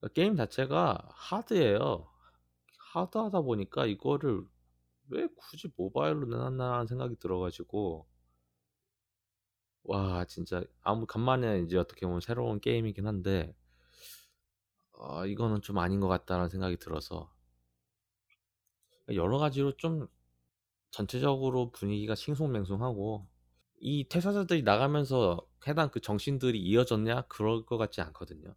그러니까 0.00 0.14
게임 0.14 0.34
자체가 0.34 0.98
하드예요. 1.12 2.10
하드하다 2.92 3.42
보니까 3.42 3.86
이거를 3.86 4.44
왜 5.10 5.28
굳이 5.36 5.68
모바일로 5.76 6.26
내놨나라는 6.26 6.88
생각이 6.88 7.14
들어가지고 7.20 8.08
와 9.84 10.24
진짜 10.24 10.64
아무 10.82 11.06
간만에 11.06 11.60
이제 11.60 11.78
어떻게 11.78 12.04
보면 12.04 12.20
새로운 12.20 12.58
게임이긴 12.58 13.06
한데 13.06 13.54
어, 14.90 15.24
이거는 15.24 15.62
좀 15.62 15.78
아닌 15.78 16.00
것 16.00 16.08
같다는 16.08 16.48
생각이 16.48 16.78
들어서 16.78 17.32
여러 19.12 19.38
가지로 19.38 19.76
좀 19.76 20.08
전체적으로 20.90 21.70
분위기가 21.70 22.16
싱숭맹숭하고 22.16 23.32
이 23.86 24.08
퇴사자들이 24.08 24.62
나가면서 24.62 25.46
해당 25.66 25.90
그 25.90 26.00
정신들이 26.00 26.58
이어졌냐? 26.58 27.26
그럴 27.28 27.66
것 27.66 27.76
같지 27.76 28.00
않거든요. 28.00 28.54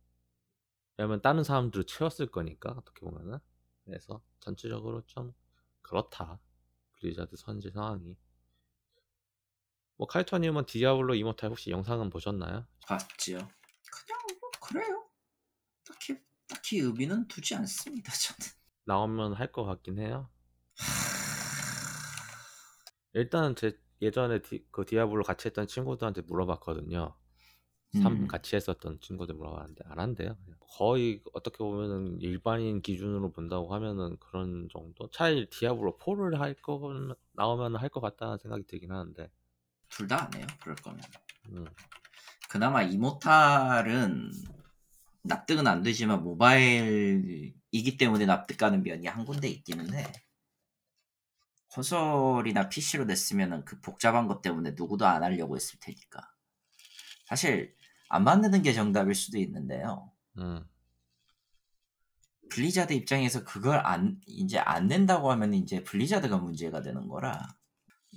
왜냐면 0.96 1.22
다른 1.22 1.44
사람들을 1.44 1.84
채웠을 1.86 2.28
거니까 2.32 2.72
어떻게 2.72 3.02
보면은 3.02 3.38
그래서 3.84 4.24
전체적으로 4.40 5.06
좀 5.06 5.34
그렇다 5.82 6.40
블리자드 7.02 7.36
현재 7.36 7.72
상황이 7.72 8.16
뭐 9.98 10.08
카이토님은 10.08 10.66
디아블로 10.66 11.16
이모탈 11.16 11.50
혹시 11.50 11.72
영상은 11.72 12.10
보셨나요? 12.10 12.66
봤지요. 12.88 13.38
그냥 13.38 14.22
뭐 14.40 14.50
그래요. 14.62 15.10
딱히 15.84 16.18
딱히 16.48 16.80
의미는 16.80 17.28
두지 17.28 17.54
않습니다. 17.56 18.14
저는 18.14 18.54
나오면 18.86 19.34
할 19.34 19.52
것 19.52 19.66
같긴 19.66 20.00
해요. 20.00 20.30
일단은 23.14 23.56
제 23.58 23.78
예전에 24.02 24.42
디, 24.42 24.66
그 24.72 24.86
디아블로 24.86 25.24
같이 25.24 25.48
했던 25.48 25.68
친구들한테 25.68 26.22
물어봤거든요. 26.22 27.16
3 27.94 28.06
음. 28.14 28.28
같이 28.28 28.56
했었던 28.56 29.00
친구들 29.00 29.36
물어봤는데 29.36 29.84
안 29.88 30.00
한대요. 30.00 30.38
거의 30.78 31.24
어떻게 31.34 31.60
보면은 31.60 32.20
일반인 32.22 32.82
기준으로 32.82 33.32
본다고 33.32 33.74
하면은 33.74 34.18
그런 34.20 34.68
정도? 34.72 35.10
차라리 35.12 35.50
디아블로 35.50 35.98
4를 35.98 36.38
할 36.38 36.54
거, 36.56 36.80
나오면 37.34 37.76
할 37.78 37.90
것 37.90 38.02
같다는 38.02 38.38
생각이 38.38 38.64
들긴 38.68 38.92
하는데. 38.92 39.30
둘 39.90 40.08
다 40.08 40.18
안 40.26 40.34
해요, 40.36 40.46
그럴 40.62 40.76
거면. 40.76 41.00
음. 41.52 41.66
그나마 42.50 42.84
이모탈은 42.84 44.32
납득은 45.24 45.68
안 45.68 45.82
되지만 45.84 46.24
모바일이기 46.24 47.98
때문에 47.98 48.26
납득가는 48.26 48.84
면이 48.84 49.08
한 49.08 49.26
군데 49.26 49.48
있기는 49.50 49.94
해. 49.94 50.06
콘솔이나 51.78 52.70
PC로 52.70 53.06
냈으면 53.06 53.64
그 53.64 53.80
복잡한 53.82 54.28
것 54.28 54.42
때문에 54.42 54.72
누구도 54.76 55.06
안 55.06 55.24
하려고 55.24 55.56
했을 55.56 55.80
테니까. 55.80 56.28
사실 57.28 57.76
안 58.10 58.24
만드는 58.24 58.64
게 58.64 58.74
정답일 58.74 59.14
수도 59.14 59.38
있는데요. 59.38 60.12
음. 60.40 60.66
블리자드 62.50 62.94
입장에서 62.94 63.44
그걸 63.44 63.86
안 63.86 64.20
이제 64.26 64.58
안 64.58 64.88
낸다고 64.88 65.30
하면 65.32 65.54
이제 65.54 65.84
블리자드가 65.84 66.38
문제가 66.38 66.82
되는 66.82 67.10
거라 67.10 67.46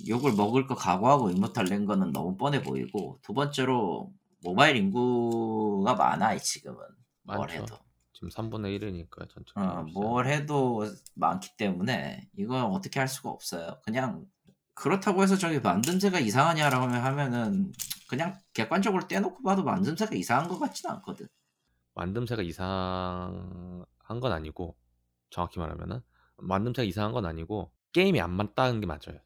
욕을 0.07 0.35
먹을 0.35 0.69
거 0.69 0.77
각오하고 0.77 1.31
이모탈 1.31 1.65
낸 1.65 1.85
거는 1.85 2.13
너무 2.13 2.37
뻔해 2.37 2.63
보이고 2.63 3.19
두 3.23 3.35
번째로 3.35 4.15
모바일 4.43 4.77
인구가 4.77 5.95
많아 5.95 6.39
지금은 6.39 6.79
뭘 7.23 7.51
해도 7.51 7.77
지금 8.21 8.29
3분의 8.29 8.79
1이니까 8.79 9.29
전체 9.31 9.53
어, 9.57 9.85
뭘 9.95 10.27
해도 10.27 10.85
많기 11.15 11.57
때문에 11.57 12.29
이건 12.37 12.65
어떻게 12.67 13.01
할 13.01 13.09
수가 13.09 13.31
없어요 13.31 13.81
그냥 13.83 14.27
그렇다고 14.75 15.23
해서 15.23 15.37
저기 15.37 15.59
만듦새가 15.61 16.23
이상하냐라고 16.23 16.87
하면은 16.87 17.73
그냥 18.09 18.39
객관적으로 18.55 19.07
떼놓고 19.07 19.43
봐도 19.43 19.63
만듦새가 19.63 20.15
이상한 20.15 20.49
것 20.49 20.59
같지는 20.59 20.95
않거든. 20.97 21.29
만듦새가 21.95 22.43
이상한 22.47 23.85
건 24.09 24.33
아니고 24.33 24.77
정확히 25.29 25.59
말하면은 25.59 26.01
만듦새가 26.39 26.87
이상한 26.87 27.13
건 27.13 27.27
아니고 27.27 27.71
게임이 27.93 28.21
안 28.23 28.31
맞다는 28.31 28.81
게 28.81 28.87
맞아요. 28.87 29.21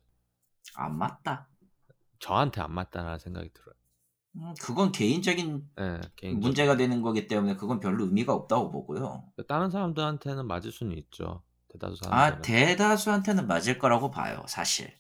안 0.74 0.98
맞다. 0.98 1.48
저한테 2.18 2.60
안 2.60 2.72
맞다라는 2.72 3.20
생각이 3.20 3.50
들어요. 3.54 3.76
음, 4.36 4.54
그건 4.60 4.92
개인적인 4.92 5.68
네, 5.76 6.00
개인적인. 6.16 6.40
문제가 6.40 6.76
되는 6.76 7.02
거기 7.02 7.26
때문에 7.28 7.56
그건 7.56 7.80
별로 7.80 8.04
의미가 8.04 8.32
없다고 8.34 8.70
보고요. 8.70 9.24
다른 9.46 9.70
사람들한테는 9.70 10.46
맞을 10.46 10.72
수는 10.72 10.96
있죠. 10.98 11.42
대다수. 11.68 12.00
아 12.06 12.40
대다수한테는 12.40 13.46
맞을 13.46 13.78
거라고 13.78 14.10
봐요, 14.10 14.44
사실. 14.48 14.92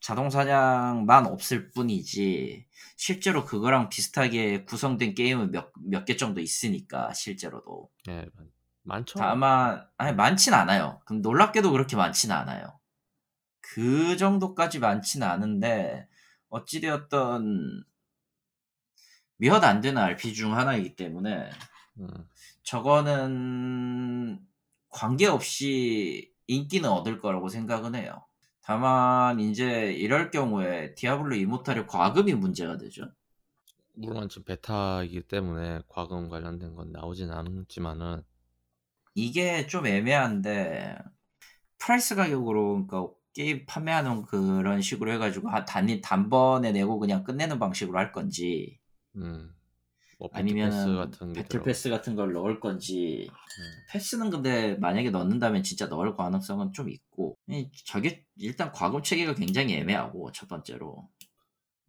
자동사냥만 0.00 1.26
없을 1.26 1.70
뿐이지 1.70 2.66
실제로 2.96 3.44
그거랑 3.44 3.88
비슷하게 3.88 4.64
구성된 4.64 5.14
게임은 5.14 5.50
몇몇 5.50 6.04
개 6.04 6.16
정도 6.16 6.40
있으니까 6.40 7.12
실제로도. 7.14 7.90
네, 8.06 8.26
많죠. 8.82 9.18
다만 9.18 9.86
아니 9.96 10.14
많진 10.14 10.54
않아요. 10.54 11.00
그럼 11.04 11.22
놀랍게도 11.22 11.72
그렇게 11.72 11.96
많지는 11.96 12.34
않아요. 12.34 12.78
그 13.60 14.16
정도까지 14.16 14.78
많지는 14.78 15.26
않은데 15.26 16.08
어찌되었던 16.48 17.84
몇안 19.38 19.80
되는 19.80 20.00
RP 20.00 20.34
중 20.34 20.56
하나이기 20.56 20.96
때문에 20.96 21.50
음. 22.00 22.08
저거는 22.62 24.40
관계없이 24.90 26.32
인기는 26.46 26.88
얻을 26.88 27.20
거라고 27.20 27.48
생각은 27.48 27.94
해요. 27.94 28.24
다만 28.62 29.40
이제 29.40 29.92
이럴 29.92 30.30
경우에 30.30 30.94
디아블로 30.94 31.36
이모탈의 31.36 31.86
과금이 31.86 32.34
문제가 32.34 32.76
되죠. 32.76 33.04
물론 33.94 34.28
지금 34.28 34.44
베타이기 34.44 35.22
때문에 35.22 35.80
과금 35.88 36.28
관련된 36.28 36.74
건 36.74 36.92
나오진 36.92 37.30
않지만은 37.30 38.22
이게 39.14 39.66
좀 39.66 39.86
애매한데 39.86 40.96
price 41.78 42.14
가격으로 42.14 42.86
그러니까 42.86 43.12
게임 43.32 43.66
판매하는 43.66 44.22
그런 44.22 44.80
식으로 44.80 45.12
해가지고 45.12 45.48
단 45.66 46.00
단번에 46.00 46.72
내고 46.72 46.98
그냥 46.98 47.24
끝내는 47.24 47.58
방식으로 47.58 47.98
할 47.98 48.12
건지 48.12 48.77
음. 49.22 49.54
뭐 50.18 50.28
아니면 50.32 51.12
battle 51.34 51.62
pass 51.62 51.90
같은 51.90 52.16
걸 52.16 52.32
넣을 52.32 52.58
건지. 52.58 53.28
음. 53.30 53.64
패스는 53.90 54.30
근데 54.30 54.74
만약에 54.76 55.10
넣는다면 55.10 55.62
진짜 55.62 55.86
넣을 55.86 56.16
가능성은 56.16 56.72
좀 56.72 56.90
있고. 56.90 57.38
저게 57.84 58.24
일단 58.36 58.72
과금 58.72 59.02
체계가 59.02 59.34
굉장히 59.34 59.74
애매하고 59.74 60.32
첫 60.32 60.48
번째로. 60.48 61.08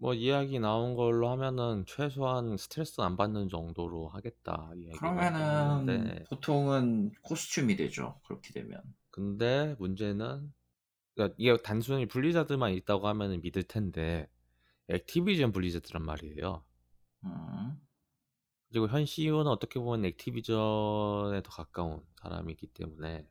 뭐 0.01 0.13
이야기 0.13 0.59
나온 0.59 0.95
걸로 0.95 1.29
하면은 1.29 1.83
최소한 1.85 2.55
스트레스 2.55 3.01
안 3.01 3.17
받는 3.17 3.49
정도로 3.49 4.07
하겠다 4.07 4.71
그러면은 4.97 6.23
보통은 6.29 7.11
코스튬이 7.21 7.75
되죠 7.75 8.17
그렇게 8.25 8.53
되면. 8.53 8.81
근데 9.11 9.75
문제는 9.77 10.53
그러니까 11.13 11.35
이게 11.37 11.57
단순히 11.57 12.05
블리자드만 12.05 12.73
있다고 12.75 13.09
하면은 13.09 13.41
믿을 13.41 13.63
텐데 13.63 14.29
액티비전 14.87 15.51
블리자드란 15.51 16.01
말이에요 16.05 16.63
음. 17.25 17.79
그리고 18.69 18.87
현 18.87 19.05
CEO는 19.05 19.51
어떻게 19.51 19.79
보면 19.79 20.05
액티비전에 20.05 21.41
더 21.43 21.49
가까운 21.49 22.01
사람이기 22.21 22.67
때문에 22.67 23.27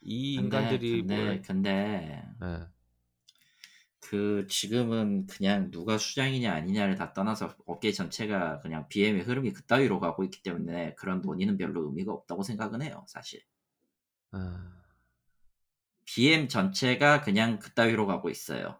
이 0.00 0.36
근데, 0.36 0.56
인간들이 0.56 0.98
근데 0.98 1.16
뭘... 1.16 1.42
근데 1.42 2.24
네. 2.40 2.66
그 4.00 4.46
지금은 4.48 5.26
그냥 5.26 5.70
누가 5.70 5.96
수장이냐 5.96 6.52
아니냐를 6.52 6.96
다 6.96 7.12
떠나서 7.14 7.54
업계 7.66 7.90
전체가 7.92 8.58
그냥 8.60 8.86
BM의 8.88 9.22
흐름이 9.22 9.52
그따위로 9.52 9.98
가고 9.98 10.24
있기 10.24 10.42
때문에 10.42 10.94
그런 10.96 11.22
논의는 11.22 11.56
별로 11.56 11.86
의미가 11.86 12.12
없다고 12.12 12.42
생각은 12.42 12.82
해요 12.82 13.04
사실 13.08 13.40
아... 14.32 14.82
BM 16.04 16.48
전체가 16.48 17.22
그냥 17.22 17.58
그따위로 17.58 18.06
가고 18.06 18.28
있어요 18.28 18.78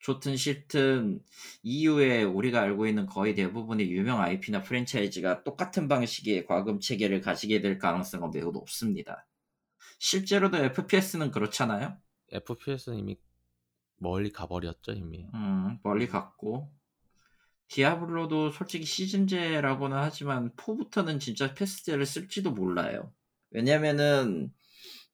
좋든 0.00 0.36
싫든 0.36 1.20
이후에 1.62 2.22
우리가 2.22 2.62
알고 2.62 2.86
있는 2.86 3.06
거의 3.06 3.34
대부분의 3.34 3.90
유명 3.90 4.20
IP나 4.20 4.62
프랜차이즈가 4.62 5.42
똑같은 5.42 5.88
방식의 5.88 6.46
과금 6.46 6.80
체계를 6.80 7.20
가지게 7.20 7.60
될 7.60 7.78
가능성은 7.78 8.30
매우 8.30 8.52
높습니다. 8.52 9.26
실제로도 9.98 10.56
FPS는 10.58 11.30
그렇잖아요. 11.30 11.96
FPS는 12.30 12.98
이미 12.98 13.16
멀리 13.96 14.30
가버렸죠 14.30 14.92
이미. 14.92 15.26
음, 15.34 15.78
멀리 15.82 16.06
갔고 16.06 16.70
디아블로도 17.68 18.52
솔직히 18.52 18.84
시즌제라고는 18.84 19.96
하지만 19.96 20.50
4부터는 20.56 21.20
진짜 21.20 21.54
패스제를 21.54 22.06
쓸지도 22.06 22.52
몰라요. 22.52 23.12
왜냐면은 23.50 24.52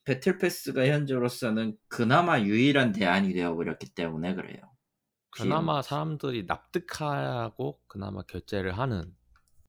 배틀 0.05 0.39
패스가 0.39 0.87
현재로서는 0.87 1.77
그나마 1.89 2.41
유일한 2.41 2.93
대안이 2.93 3.33
되어버렸기 3.33 3.95
때문에 3.95 4.35
그래요. 4.35 4.74
그나마 5.35 5.83
사람들이 5.83 6.45
납득하고 6.47 7.81
그나마 7.87 8.23
결제를 8.23 8.79
하는 8.79 9.15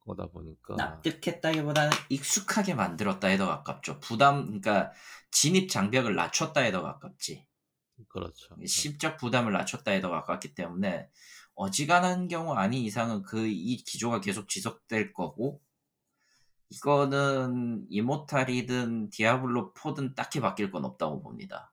거다 0.01 0.27
보니까 0.27 0.75
납득했다기보다는 0.75 1.91
익숙하게 2.09 2.75
만들었다 2.75 3.27
해도 3.27 3.47
가깝죠. 3.47 3.99
부담 3.99 4.45
그러니까 4.45 4.91
진입 5.31 5.69
장벽을 5.69 6.15
낮췄다 6.15 6.61
해도 6.61 6.83
가깝지. 6.83 7.45
그렇죠. 8.09 8.55
심적 8.65 9.17
부담을 9.17 9.53
낮췄다 9.53 9.91
해도 9.91 10.09
가깝기 10.09 10.53
때문에 10.53 11.09
어지간한 11.55 12.27
경우 12.27 12.53
아닌 12.53 12.83
이상은 12.83 13.21
그 13.23 13.47
이 13.47 13.77
기조가 13.77 14.21
계속 14.21 14.49
지속될 14.49 15.13
거고 15.13 15.61
이거는 16.69 17.85
이모탈이든 17.89 19.09
디아블로 19.11 19.73
4든 19.73 20.15
딱히 20.15 20.39
바뀔 20.41 20.71
건 20.71 20.85
없다고 20.85 21.21
봅니다. 21.21 21.71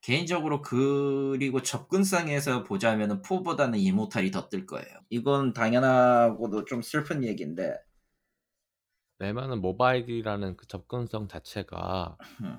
개인적으로 0.00 0.62
그리고 0.62 1.62
접근성에서 1.62 2.64
보자면 2.64 3.22
4보다는 3.22 3.78
이모탈이 3.78 4.30
더 4.30 4.48
뜰 4.48 4.66
거예요. 4.66 4.86
이건 5.10 5.52
당연하고도 5.52 6.64
좀 6.66 6.82
슬픈 6.82 7.24
얘기인데 7.24 7.76
내면은 9.18 9.60
모바일이라는 9.60 10.56
그 10.56 10.66
접근성 10.66 11.28
자체가 11.28 12.18
음. 12.42 12.58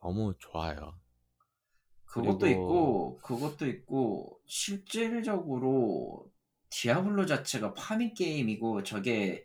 너무 0.00 0.34
좋아요. 0.38 0.98
그것도 2.06 2.38
그리고... 2.38 2.50
있고 2.50 3.18
그것도 3.18 3.66
있고 3.68 4.40
실질적으로 4.46 6.30
디아블로 6.70 7.26
자체가 7.26 7.74
파밍 7.74 8.14
게임이고 8.14 8.82
저게 8.84 9.44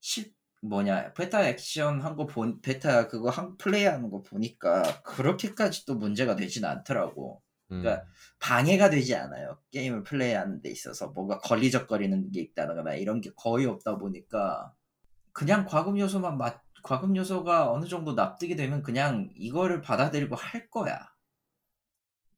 실 0.00 0.33
뭐냐 0.68 1.12
베타 1.14 1.46
액션 1.48 2.00
한 2.02 2.16
거 2.16 2.26
본 2.26 2.60
베타 2.62 3.08
그거 3.08 3.30
한 3.30 3.56
플레이 3.58 3.84
하는 3.84 4.10
거 4.10 4.22
보니까 4.22 4.82
그렇게까지 5.04 5.86
또 5.86 5.94
문제가 5.96 6.36
되진 6.36 6.64
않더라고. 6.64 7.42
그러니까 7.68 8.02
음. 8.02 8.08
방해가 8.40 8.90
되지 8.90 9.14
않아요. 9.16 9.58
게임을 9.72 10.04
플레이하는 10.04 10.62
데 10.62 10.70
있어서 10.70 11.08
뭔가 11.08 11.38
걸리적거리는 11.38 12.30
게 12.32 12.40
있다거나 12.42 12.94
이런 12.94 13.20
게 13.20 13.30
거의 13.36 13.66
없다 13.66 13.98
보니까 13.98 14.72
그냥 15.32 15.66
과금 15.66 15.98
요소만 15.98 16.38
맞 16.38 16.62
과금 16.82 17.16
요소가 17.16 17.70
어느 17.72 17.86
정도 17.86 18.14
납득이 18.14 18.56
되면 18.56 18.82
그냥 18.82 19.30
이거를 19.36 19.80
받아들이고 19.82 20.36
할 20.36 20.68
거야. 20.70 20.98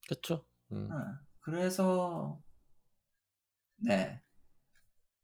그렇죠. 0.08 0.44
음. 0.72 0.88
어. 0.90 1.18
그래서 1.40 2.40
네 3.76 4.20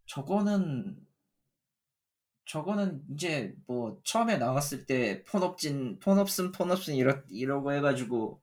저거는 0.07 0.97
저거는 2.45 3.03
이제 3.14 3.55
뭐 3.66 4.01
처음에 4.05 4.36
나왔을 4.38 4.86
때폰 4.86 5.43
없진 5.43 5.99
폰 6.01 6.18
없음 6.18 6.53
폰 6.53 6.70
없음 6.70 6.95
이러, 6.95 7.20
이러고 7.30 7.72
해가지고 7.72 8.40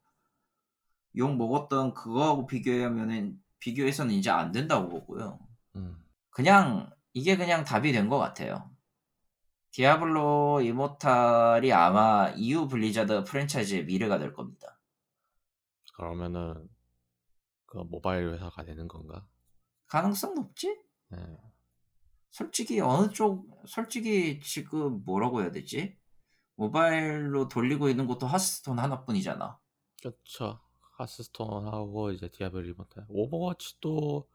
욕 1.17 1.35
먹었던 1.35 1.93
그거하고 1.93 2.45
비교하면은 2.47 3.39
비교해서는 3.59 4.13
이제 4.15 4.29
안 4.31 4.51
된다고 4.51 4.89
보고요. 4.89 5.39
음. 5.75 6.03
그냥 6.31 6.91
이게 7.13 7.37
그냥 7.37 7.63
답이 7.65 7.91
된 7.91 8.09
것 8.09 8.17
같아요. 8.19 8.71
디아블로 9.71 10.61
이모탈이 10.61 11.73
아마 11.73 12.29
이후 12.35 12.67
블리자드 12.67 13.23
프랜차이즈의 13.23 13.85
미래가 13.85 14.19
될 14.19 14.31
겁니다. 14.33 14.79
그러면은 15.95 16.67
그 17.67 17.77
모바일 17.79 18.29
회사가 18.33 18.63
되는 18.65 18.87
건가? 18.87 19.25
가능성 19.87 20.35
높지? 20.35 20.77
네. 21.09 21.17
솔직히 22.39 22.79
어느 22.79 23.11
쪽 23.11 23.49
솔직히 23.67 24.39
지금 24.41 25.03
뭐라고 25.05 25.41
해야 25.41 25.51
되지? 25.51 25.97
모바일로 26.55 27.49
돌리고 27.49 27.89
있는 27.89 28.07
것도 28.07 28.27
하스스톤 28.27 28.79
하나뿐이잖아. 28.79 29.59
그렇죠. 30.01 30.61
하스스톤하고 30.97 32.11
이제 32.11 32.29
디아블로 32.29 32.67
이모탈. 32.69 33.05
오버워치도 33.09 34.29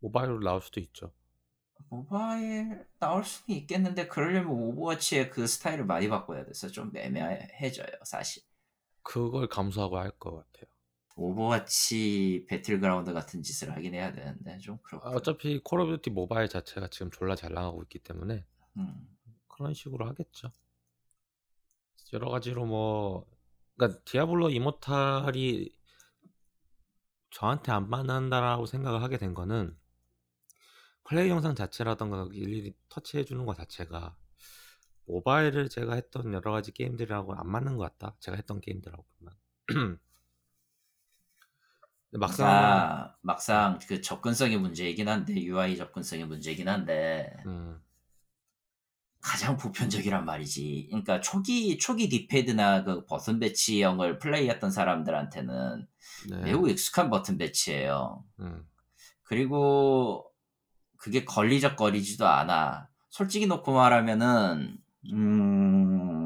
모바일로 0.00 0.40
나올 0.40 0.60
수도 0.60 0.80
있죠. 0.80 1.12
모바일 1.88 2.86
나올 2.98 3.24
수는 3.24 3.58
있겠는데 3.60 4.08
그러려면 4.08 4.52
오버워치의 4.52 5.30
그 5.30 5.46
스타일을 5.46 5.86
많이 5.86 6.08
바꿔야 6.08 6.44
돼서 6.44 6.68
좀 6.68 6.92
애매해져요 6.96 7.88
사실 8.04 8.42
그걸 9.02 9.48
감수하고 9.48 9.98
할 9.98 10.10
것 10.18 10.32
같아요 10.52 10.69
오버워치 11.20 12.46
배틀그라운드 12.48 13.12
같은 13.12 13.42
짓을 13.42 13.70
하긴 13.72 13.94
해야 13.94 14.12
되는데 14.12 14.58
좀 14.58 14.78
그렇고 14.82 15.08
아, 15.08 15.12
어차피 15.12 15.60
콜 15.62 15.80
오브 15.80 15.96
듀티 15.98 16.10
모바일 16.10 16.48
자체가 16.48 16.88
지금 16.88 17.10
졸라 17.10 17.34
잘 17.34 17.52
나가고 17.52 17.82
있기 17.84 17.98
때문에 17.98 18.44
음. 18.78 19.16
그런 19.48 19.74
식으로 19.74 20.06
하겠죠 20.08 20.50
여러 22.12 22.30
가지로 22.30 22.64
뭐 22.64 23.26
그러니까 23.76 24.00
디아블로 24.04 24.50
이모탈이 24.50 25.70
저한테 27.30 27.70
안 27.70 27.88
맞는다라고 27.88 28.66
생각을 28.66 29.02
하게 29.02 29.18
된 29.18 29.34
거는 29.34 29.76
플레이 31.04 31.28
영상 31.28 31.54
자체라던가 31.54 32.28
일일이 32.32 32.74
터치해 32.88 33.24
주는 33.24 33.44
것 33.44 33.56
자체가 33.56 34.16
모바일을 35.06 35.68
제가 35.68 35.94
했던 35.94 36.32
여러 36.32 36.52
가지 36.52 36.72
게임들하고 36.72 37.34
안 37.34 37.48
맞는 37.48 37.76
것 37.76 37.82
같다. 37.82 38.16
제가 38.20 38.36
했던 38.36 38.60
게임들하고 38.60 39.04
보면. 39.18 39.34
막상 42.12 42.48
아, 42.48 43.14
막상 43.20 43.78
그 43.86 44.00
접근성의 44.00 44.58
문제이긴 44.58 45.08
한데 45.08 45.34
UI 45.34 45.76
접근성의 45.76 46.26
문제이긴 46.26 46.68
한데 46.68 47.32
음. 47.46 47.80
가장 49.20 49.56
보편적이란 49.56 50.24
말이지. 50.24 50.88
그러니까 50.90 51.20
초기 51.20 51.78
초기 51.78 52.08
디패드나 52.08 52.84
그 52.84 53.04
버튼 53.04 53.38
배치형을 53.38 54.18
플레이했던 54.18 54.70
사람들한테는 54.70 55.86
네. 56.30 56.36
매우 56.38 56.68
익숙한 56.68 57.10
버튼 57.10 57.36
배치예요. 57.36 58.24
음. 58.40 58.66
그리고 59.22 60.26
그게 60.96 61.24
걸리적거리지도 61.24 62.26
않아. 62.26 62.88
솔직히 63.10 63.46
놓고 63.46 63.72
말하면은 63.72 64.78
음, 65.12 66.19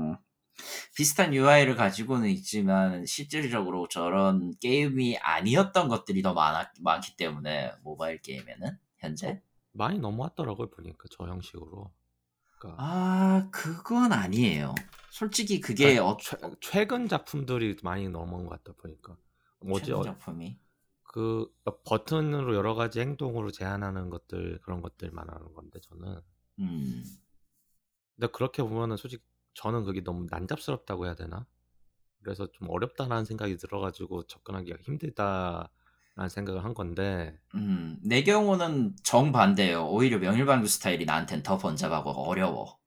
비슷한 0.94 1.34
UI를 1.34 1.74
가지고는 1.74 2.28
있지만 2.30 3.04
실질적으로 3.04 3.88
저런 3.88 4.54
게임이 4.60 5.18
아니었던 5.18 5.88
것들이 5.88 6.22
더 6.22 6.34
많았, 6.34 6.68
많기 6.80 7.16
때문에 7.16 7.72
모바일 7.82 8.22
게임에는 8.22 8.78
현재 8.98 9.30
어, 9.30 9.40
많이 9.72 9.98
넘어왔더라고요 9.98 10.70
보니까 10.70 11.04
저 11.10 11.24
형식으로. 11.26 11.92
그러니까. 12.58 12.82
아 12.82 13.48
그건 13.50 14.12
아니에요. 14.12 14.74
솔직히 15.10 15.60
그게 15.60 15.98
아, 15.98 16.06
어... 16.06 16.16
최, 16.20 16.36
최근 16.60 17.08
작품들이 17.08 17.76
많이 17.82 18.08
넘어온 18.08 18.46
것 18.46 18.50
같다 18.50 18.76
보니까. 18.80 19.16
뭐지? 19.60 19.86
최근 19.86 20.00
어, 20.00 20.04
작품이? 20.04 20.58
그 21.02 21.48
버튼으로 21.84 22.54
여러 22.54 22.74
가지 22.74 23.00
행동으로 23.00 23.50
제한하는 23.50 24.10
것들 24.10 24.60
그런 24.62 24.80
것들 24.80 25.10
말하는 25.10 25.52
건데 25.54 25.80
저는. 25.80 26.20
음. 26.60 27.04
근데 28.14 28.28
그렇게 28.32 28.62
보면은 28.62 28.96
솔직히 28.96 29.24
저는 29.54 29.84
그게 29.84 30.02
너무 30.02 30.26
난잡스럽다고 30.30 31.06
해야 31.06 31.14
되나? 31.14 31.46
그래서 32.22 32.50
좀 32.52 32.68
어렵다라는 32.70 33.24
생각이 33.24 33.56
들어가지고 33.56 34.26
접근하기가 34.26 34.78
힘들다라는 34.82 36.28
생각을 36.30 36.64
한 36.64 36.74
건데. 36.74 37.38
음, 37.54 37.98
내 38.02 38.22
경우는 38.22 38.96
정반대예요. 39.02 39.88
오히려 39.88 40.18
명일방주 40.18 40.68
스타일이 40.68 41.04
나한텐 41.04 41.42
더 41.42 41.58
번잡하고 41.58 42.10
어려워. 42.10 42.78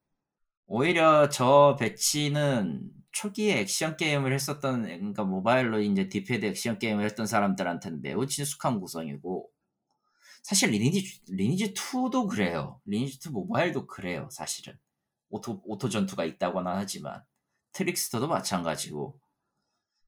오히려 0.65 1.29
저 1.29 1.77
배치는 1.79 2.91
초기에 3.11 3.59
액션 3.59 3.95
게임을 3.95 4.33
했었던 4.33 4.83
그러니까 4.83 5.23
모바일로 5.23 5.81
이제 5.81 6.09
D-pad 6.09 6.45
액션 6.45 6.77
게임을 6.77 7.05
했던 7.05 7.25
사람들한테는 7.25 8.01
매우 8.01 8.27
친숙한 8.27 8.79
구성이고 8.79 9.49
사실 10.43 10.71
리니지 10.71 11.21
리니지 11.29 11.73
2도 11.73 12.27
그래요. 12.27 12.81
리니지 12.85 13.19
2 13.19 13.31
모바일도 13.31 13.87
그래요. 13.87 14.27
사실은 14.31 14.77
auto 15.29 15.61
auto 15.65 15.89
전투가 15.89 16.25
있다거나 16.25 16.77
하지만 16.77 17.23
트릭스터도 17.73 18.27
마찬가지고 18.27 19.19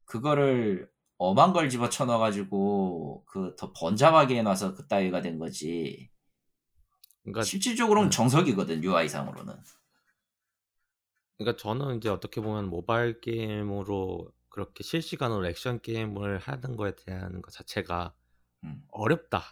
그거를 0.06 0.92
엄한 1.18 1.54
걸 1.54 1.70
집어 1.70 1.90
쳐 1.90 2.06
넣어가지고 2.06 3.26
그 3.26 3.56
더 3.58 3.72
번잡하게 3.74 4.38
해놔서 4.40 4.76
그 4.76 4.88
따위가 4.88 5.22
된 5.22 5.38
거지. 5.40 6.12
그러니까 7.24 7.44
실질적으로는 7.44 8.10
네. 8.10 8.16
정석이거든 8.16 8.84
UI상으로는. 8.84 9.56
그러니까 11.38 11.58
저는 11.62 11.98
이제 11.98 12.10
어떻게 12.10 12.42
보면 12.42 12.70
모바일 12.70 13.20
게임으로 13.22 14.32
그렇게 14.50 14.84
실시간으로 14.84 15.48
액션 15.48 15.80
게임을 15.82 16.40
하는 16.40 16.76
거에 16.76 16.96
대한 16.96 17.42
것 17.42 17.52
자체가 17.52 18.14
음. 18.64 18.84
어렵다. 18.90 19.44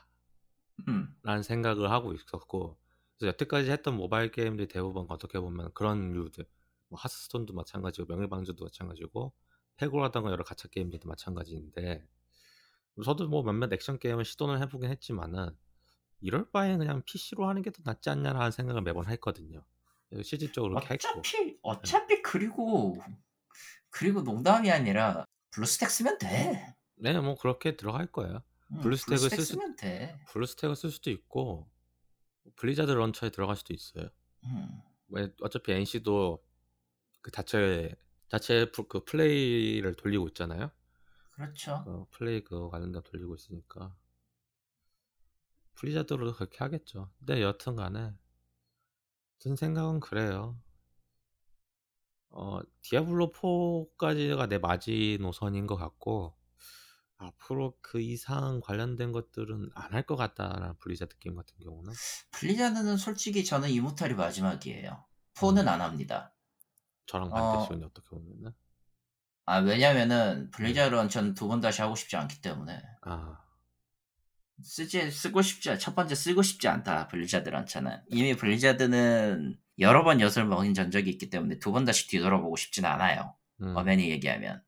음. 0.87 1.15
라는 1.23 1.43
생각을 1.43 1.91
하고 1.91 2.13
있었고 2.13 2.77
그래서 3.17 3.29
여태까지 3.29 3.71
했던 3.71 3.95
모바일 3.97 4.31
게임들이 4.31 4.67
대부분 4.67 5.05
어떻게 5.09 5.39
보면 5.39 5.71
그런 5.73 6.13
류들 6.13 6.45
뭐 6.89 6.99
하스스톤도 6.99 7.53
마찬가지고 7.53 8.07
명예방주도 8.13 8.63
마찬가지고 8.65 9.33
패고라던가 9.77 10.31
여러 10.31 10.43
가챠 10.43 10.69
게임들도 10.69 11.07
마찬가지인데 11.07 12.07
저도 13.03 13.27
뭐 13.27 13.43
몇몇 13.43 13.71
액션 13.73 13.99
게임을 13.99 14.25
시도는 14.25 14.61
해보긴 14.63 14.89
했지만은 14.89 15.55
이럴 16.19 16.49
바에 16.49 16.75
그냥 16.77 17.03
PC로 17.05 17.47
하는 17.47 17.61
게 17.61 17.69
더 17.71 17.81
낫지 17.83 18.09
않냐라는 18.09 18.51
생각을 18.51 18.81
매번 18.81 19.07
했거든요. 19.07 19.63
실질적으로 20.23 20.77
어차피 20.77 21.59
어차피 21.61 22.21
그리고 22.21 22.97
그리고 23.89 24.21
농담이 24.21 24.71
아니라 24.71 25.25
블루스택 25.51 25.89
쓰면 25.89 26.17
돼. 26.17 26.75
네, 26.95 27.19
뭐 27.19 27.35
그렇게 27.35 27.75
들어갈 27.75 28.07
거예요. 28.07 28.41
응, 28.71 28.81
BlueStacks을 28.81 29.17
BlueStacks 29.17 29.39
쓸 29.39 29.45
쓰면 29.45 29.75
돼. 29.75 30.19
BlueStacks을 30.31 30.75
쓸 30.75 30.89
수도 30.89 31.11
있고 31.11 31.69
Blizzard 32.55 32.91
launcher에 32.91 33.29
들어갈 33.29 33.55
수도 33.55 33.73
있어요. 33.73 34.09
음. 34.45 34.81
왜 35.09 35.33
어차피 35.41 35.71
NC도 35.73 36.43
그 37.21 37.31
자체 37.31 37.93
자체 38.29 38.69
그 38.89 39.03
플레이를 39.05 39.95
돌리고 39.95 40.27
있잖아요. 40.29 40.71
그렇죠. 41.31 41.83
그 41.85 42.05
플레이 42.11 42.43
그 42.43 42.69
관련된 42.69 43.01
돌리고 43.03 43.35
있으니까 43.35 43.95
Blizzard로 45.75 46.33
그렇게 46.33 46.57
하겠죠. 46.59 47.11
근데 47.19 47.41
여튼간에 47.41 48.13
든 49.39 49.55
생각은 49.55 49.99
그래요. 49.99 50.59
어, 52.29 52.59
Diablo 52.81 53.31
4까지가 53.31 54.47
내 54.47 54.57
마지노선인 54.57 55.67
것 55.67 55.75
같고 55.75 56.36
앞으로 57.19 57.75
그 57.81 57.99
이상 58.01 58.59
관련된 58.61 59.11
것들은 59.11 59.69
안 59.75 59.93
할 59.93 60.03
것 60.03 60.15
같다라는 60.15 60.75
블리자드 60.79 61.17
게임 61.19 61.35
같은 61.35 61.55
경우는 61.63 61.91
Blizzard는 62.31 62.97
솔직히 62.97 63.43
저는 63.43 63.69
Immortal이 63.69 64.13
마지막이에요. 64.13 65.03
4는 65.35 65.63
음. 65.63 65.67
안 65.67 65.81
합니다. 65.81 66.33
저랑 67.07 67.29
반대시군요 67.29 67.85
어... 67.85 67.89
어떻게 67.89 68.07
보면은. 68.09 68.51
아 69.45 69.57
왜냐면은 69.59 70.51
Blizzard는 70.51 71.09
저는 71.09 71.33
두번 71.33 71.61
다시 71.61 71.81
하고 71.81 71.95
싶지 71.95 72.15
않기 72.17 72.41
때문에. 72.41 72.81
아. 73.01 73.39
쓰지 74.63 75.11
쓰고 75.11 75.41
싶지 75.43 75.77
첫 75.79 75.93
번째 75.95 76.15
쓰고 76.15 76.41
싶지 76.41 76.67
않다 76.67 77.07
Blizzard 77.09 77.46
launcher는 77.46 78.01
이미 78.07 78.35
Blizzard는 78.35 79.55
여러 79.79 80.03
번 80.03 80.19
엿을 80.19 80.45
먹인 80.45 80.73
전적이 80.73 81.11
있기 81.11 81.29
때문에 81.29 81.59
두 81.59 81.71
번 81.71 81.85
다시 81.85 82.07
뒤돌아보고 82.07 82.55
싶지는 82.55 82.89
않아요. 82.89 83.35
음. 83.61 83.75
엄연히 83.75 84.09
얘기하면 84.09 84.63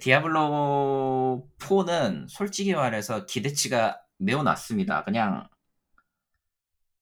디아블로 0.00 1.48
4는 1.58 2.26
솔직히 2.28 2.74
말해서 2.74 3.26
기대치가 3.26 4.00
매우 4.16 4.42
낮습니다. 4.42 5.04
그냥 5.04 5.48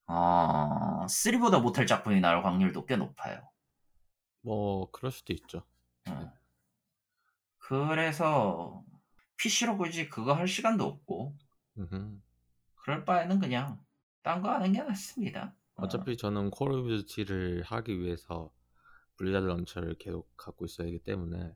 어 0.06 1.06
3보다 1.06 1.62
못할 1.62 1.86
작품이 1.86 2.20
나올 2.20 2.44
확률도 2.44 2.86
꽤 2.86 2.96
높아요. 2.96 3.40
뭐 4.42 4.90
그럴 4.90 5.12
수도 5.12 5.32
있죠. 5.32 5.62
음. 6.08 6.28
그래서 7.58 8.82
PC로 9.36 9.78
굳이 9.78 10.08
그거 10.08 10.32
할 10.34 10.48
시간도 10.48 10.84
없고 10.84 11.34
음흠. 11.78 12.20
그럴 12.76 13.04
바에는 13.04 13.38
그냥 13.38 13.80
딴 14.22 14.42
거 14.42 14.50
하는 14.50 14.72
게 14.72 14.82
낫습니다. 14.82 15.54
어. 15.76 15.84
어차피 15.84 16.16
저는 16.16 16.50
Call 16.50 16.72
of 16.72 16.88
Duty를 17.04 17.62
하기 17.64 18.00
위해서 18.00 18.50
Blizzard 19.16 19.46
launcher를 19.46 19.94
계속 19.98 20.28
갖고 20.36 20.64
있어야 20.64 20.88
하기 20.88 20.98
때문에 21.00 21.54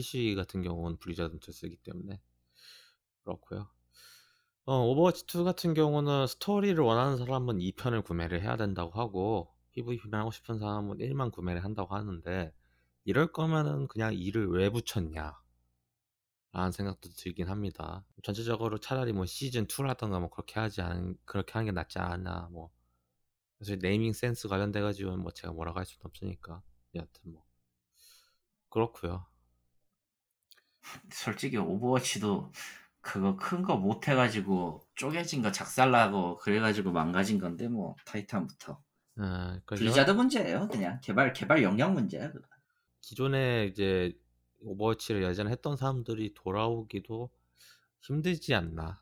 PC 0.00 0.34
같은 0.34 0.62
경우는 0.62 0.96
블리자드 0.98 1.38
쓰기 1.52 1.76
때문에 1.76 2.20
그렇고요. 3.24 3.68
어, 4.64 4.78
Overwatch 4.86 5.24
2 5.26 5.44
같은 5.44 5.74
경우는 5.74 6.26
스토리를 6.26 6.82
원하는 6.82 7.18
사람은 7.18 7.58
2편을 7.58 8.04
구매를 8.04 8.40
해야 8.40 8.56
된다고 8.56 8.98
하고 8.98 9.54
PVP만 9.72 10.20
하고 10.20 10.30
싶은 10.30 10.58
사람은 10.58 10.98
1만 10.98 11.32
구매를 11.32 11.64
한다고 11.64 11.94
하는데 11.94 12.52
이럴 13.04 13.32
거면은 13.32 13.88
그냥 13.88 14.14
2를 14.14 14.50
왜 14.50 14.70
붙였냐 14.70 15.38
라는 16.52 16.72
생각도 16.72 17.10
들긴 17.10 17.48
합니다. 17.48 18.04
전체적으로 18.22 18.78
차라리 18.78 19.12
뭐 19.12 19.26
시즌 19.26 19.66
2라던가 19.66 20.18
뭐 20.18 20.30
그렇게 20.30 20.58
하지 20.58 20.80
않 20.80 21.16
그렇게 21.24 21.52
하는 21.52 21.66
게 21.66 21.72
낫지 21.72 21.98
않나 21.98 22.48
뭐 22.50 22.70
사실 23.58 23.78
네이밍 23.78 24.14
센스 24.14 24.48
관련돼 24.48 24.80
가지고 24.80 25.16
뭐 25.16 25.30
제가 25.32 25.52
뭐라고 25.52 25.78
할 25.78 25.84
수는 25.84 26.06
없으니까 26.06 26.62
여하튼 26.94 27.32
뭐 27.32 27.44
그렇고요. 28.70 29.29
솔직히 31.12 31.56
Overwatch도 31.56 32.52
그거 33.02 33.36
큰 33.36 33.62
거 33.62 33.76
못 33.76 34.08
해가지고 34.08 34.82
쪼개진 34.94 35.42
거 35.42 35.50
작살나고 35.52 36.36
그래가지고 36.38 36.92
망가진 36.92 37.38
건데 37.38 37.68
뭐 37.68 37.96
Titan부터 38.04 38.80
아, 39.16 39.60
블리자드 39.66 40.10
문제예요 40.12 40.68
그냥 40.68 41.00
개발 41.02 41.32
개발 41.32 41.62
역량 41.62 41.94
문제야. 41.94 42.30
기존에 43.00 43.66
이제 43.66 44.12
Overwatch를 44.62 45.22
예전에 45.24 45.50
했던 45.50 45.76
사람들이 45.76 46.34
돌아오기도 46.34 47.30
힘들지 48.02 48.54
않나 48.54 49.00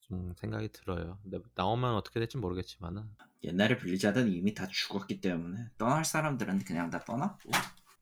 좀 0.00 0.34
생각이 0.36 0.70
들어요. 0.72 1.18
나오면 1.54 1.94
어떻게 1.94 2.18
될지 2.20 2.36
모르겠지만은 2.36 3.04
옛날에 3.44 3.76
Blizzard는 3.76 4.32
이미 4.32 4.54
다 4.54 4.66
죽었기 4.66 5.20
때문에 5.20 5.68
떠날 5.78 6.04
사람들은 6.04 6.64
그냥 6.64 6.90
다 6.90 6.98
떠났고 7.04 7.50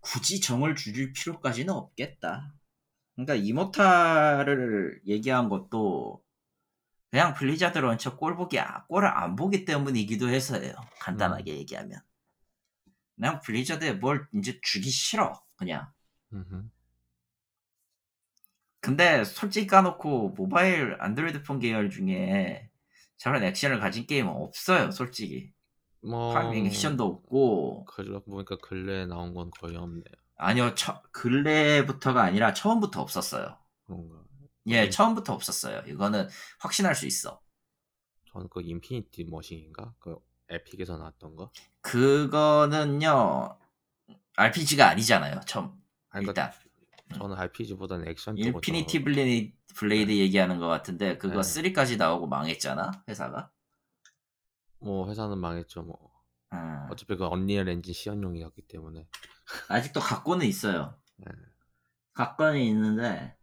굳이 0.01 0.41
정을 0.41 0.75
줄 0.75 0.98
일 0.98 1.13
필요까지는 1.13 1.73
없겠다. 1.75 2.53
그러니까 3.15 3.35
Immortal을 3.35 5.03
얘기한 5.07 5.49
것도 5.49 6.23
그냥 7.11 7.35
Blizzard 7.35 7.79
launcher 7.79 8.17
꼴 8.17 8.37
보기 8.37 8.59
아, 8.59 8.87
꼴을 8.87 9.09
안 9.09 9.37
보기 9.37 9.65
때문이기도 9.65 10.29
해서예요. 10.29 10.75
간단하게 11.01 11.53
음. 11.53 11.57
얘기하면 11.59 12.01
그냥 13.17 13.41
Blizzard에 13.41 13.95
뭘 13.95 14.27
이제 14.35 14.59
주기 14.63 14.89
싫어 14.91 15.43
그냥 15.57 15.93
근데 18.81 19.25
솔직히 19.25 19.67
까놓고 19.69 20.31
모바일 20.31 20.97
안드로이드 20.99 21.45
폰 21.45 21.61
계열 21.61 21.89
중에 21.91 22.69
저런 23.17 23.45
액션을 23.45 23.79
가진 23.79 24.07
게임은 24.07 24.33
없어요, 24.33 24.91
솔직히. 24.91 25.53
뭐 26.01 26.35
farming 26.35 26.67
액션도 26.67 27.05
없고. 27.05 27.85
그러고 27.85 28.33
보니까 28.33 28.57
근래에 28.57 29.07
나온 29.07 29.35
건 29.35 29.53
거의 29.53 29.77
없네요. 29.77 30.22
아니요, 30.37 30.75
처, 30.75 31.03
근래부터가 31.13 32.23
아니라 32.23 32.53
처음부터 32.53 33.01
없었어요. 33.01 33.59
그런가? 33.85 34.23
예, 34.67 34.85
음. 34.85 34.91
처음부터 34.91 35.33
없었어요. 35.35 35.83
이거는 35.87 36.29
확신할 36.61 36.95
수 36.95 37.07
있어. 37.07 37.41
저는 38.33 38.49
그 38.49 38.63
Infinity 38.63 39.25
Machine인가? 39.25 39.95
그 39.99 40.17
Epic에서 40.49 40.97
나왔던 40.97 41.37
거? 41.37 41.51
그거는요, 41.81 43.59
RPG가 44.37 44.89
아니잖아요, 44.89 45.41
처음. 45.47 45.73
아니, 46.11 46.25
그러니까 46.25 46.47
일단 46.47 46.73
저는 47.19 47.37
RPG보다는 47.37 48.09
액션 48.09 48.37
Infinity 48.37 49.05
Blade, 49.05 49.55
Blade 49.75 50.11
네. 50.11 50.19
얘기하는 50.19 50.59
것 50.59 50.69
같은데 50.69 51.19
그거 51.19 51.43
네. 51.43 51.63
3까지 51.63 51.97
나오고 51.97 52.27
망했잖아 52.27 53.05
회사가 53.09 53.51
뭐 54.79 55.09
회사는 55.09 55.39
망했죠 55.39 55.83
뭐 55.83 56.12
음. 56.53 56.87
어차피 56.91 57.17
그 57.17 57.27
Unreal 57.27 57.69
엔진 57.69 57.95
시연용이었기 57.95 58.63
때문에 58.63 59.07
아직도 59.69 60.01
갖고는 60.01 60.47
있어요 60.47 60.99
네. 61.17 61.27
갖고는 62.15 62.61
있는데 62.61 63.37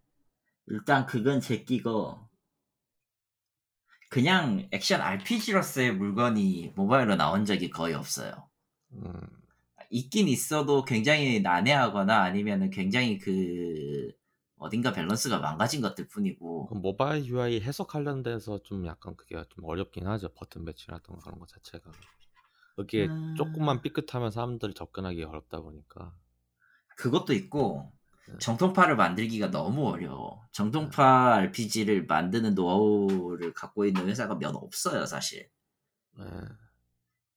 일단 0.67 1.05
그건 1.05 1.41
제끼고 1.41 2.19
그냥 4.09 4.67
액션 4.71 5.01
RPG로서의 5.01 5.93
물건이 5.93 6.73
모바일로 6.75 7.15
나온 7.15 7.45
적이 7.45 7.69
거의 7.69 7.93
없어요 7.93 8.49
음. 8.93 9.11
있긴 9.91 10.27
있어도 10.27 10.85
굉장히 10.85 11.41
난해하거나 11.41 12.21
아니면은 12.21 12.69
굉장히 12.69 13.17
그 13.17 14.11
어딘가 14.57 14.91
밸런스가 14.91 15.39
망가진 15.39 15.81
것들 15.81 16.07
뿐이고 16.07 16.69
모바일 16.73 17.25
UI 17.25 17.61
해석 17.61 17.87
관련돼서 17.87 18.61
좀 18.61 18.85
약간 18.85 19.15
그게 19.15 19.43
좀 19.49 19.65
어렵긴 19.65 20.05
하죠 20.05 20.29
버튼 20.33 20.65
배치라던가 20.65 21.23
그런 21.23 21.39
것 21.39 21.47
자체가 21.47 21.91
그게 22.83 23.07
음... 23.07 23.35
조금만 23.37 23.81
삐끗하면 23.81 24.31
사람들이 24.31 24.73
접근하기 24.73 25.23
어렵다 25.23 25.59
보니까 25.61 26.13
그것도 26.95 27.33
있고 27.33 27.91
네. 28.27 28.37
정통파를 28.39 28.95
만들기가 28.95 29.51
너무 29.51 29.87
어려워 29.87 30.45
정통파 30.51 31.37
네. 31.37 31.47
RPG를 31.47 32.05
만드는 32.05 32.55
노하우를 32.55 33.53
갖고 33.53 33.85
있는 33.85 34.07
회사가 34.07 34.35
몇 34.35 34.55
없어요 34.55 35.05
사실 35.05 35.49
네. 36.17 36.25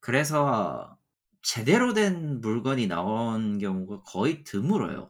그래서 0.00 0.98
제대로 1.42 1.92
된 1.92 2.40
물건이 2.40 2.86
나온 2.86 3.58
경우가 3.58 4.02
거의 4.02 4.44
드물어요. 4.44 5.08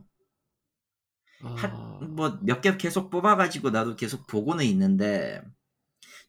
아... 1.45 1.99
뭐몇 2.01 2.61
개 2.63 2.77
계속 2.77 3.11
뽑아가지고 3.11 3.71
나도 3.71 3.97
계속 3.97 4.27
보고는 4.27 4.65
있는데 4.67 5.43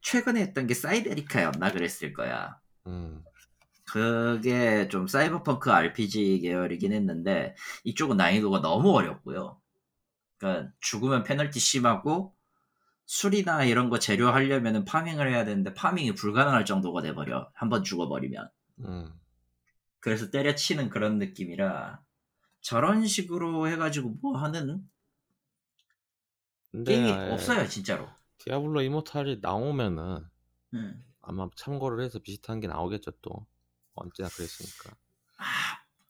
최근에 0.02 0.42
했던 0.42 0.68
게 0.68 0.74
사이베리카였나 0.74 1.72
그랬을 1.72 2.14
거야. 2.14 2.60
음. 2.88 3.24
그게 3.86 4.88
좀 4.88 5.08
사이버펑크 5.08 5.72
RPG 5.72 6.40
계열이긴 6.42 6.94
했는데 6.94 7.56
이쪽은 7.84 8.18
난이도가 8.18 8.62
너무 8.62 8.92
어렵고요. 8.96 9.60
그러니까 10.38 10.72
죽으면 10.80 11.24
페널티 11.24 11.60
심하고 11.60 12.36
술이나 13.06 13.66
이런 13.66 13.90
거 13.90 14.00
재료 14.00 14.30
하려면 14.30 14.86
파밍을 14.86 15.30
해야 15.30 15.46
되는데 15.46 15.74
파밍이 15.74 16.16
불가능할 16.16 16.66
정도가 16.66 17.02
돼버려. 17.02 17.50
한번 17.54 17.84
죽어버리면. 17.84 18.50
음. 18.86 19.14
그래서 20.04 20.30
때려치는 20.32 20.90
그런 20.90 21.18
느낌이라 21.18 22.02
저런 22.60 23.08
식으로 23.08 23.70
해가지고 23.70 24.18
뭐 24.22 24.38
하는 24.38 24.86
게임이 26.86 27.10
없어요 27.32 27.66
진짜로 27.70 28.10
디아블로 28.40 28.82
이모탈이 28.82 29.40
나오면은 29.42 30.26
음. 30.74 31.06
아마 31.22 31.48
참고를 31.56 32.04
해서 32.04 32.20
비슷한 32.20 32.60
게 32.60 32.68
나오겠죠 32.68 33.12
또 33.22 33.46
언제나 33.96 34.30
그랬으니까 34.30 34.96
아, 35.38 35.44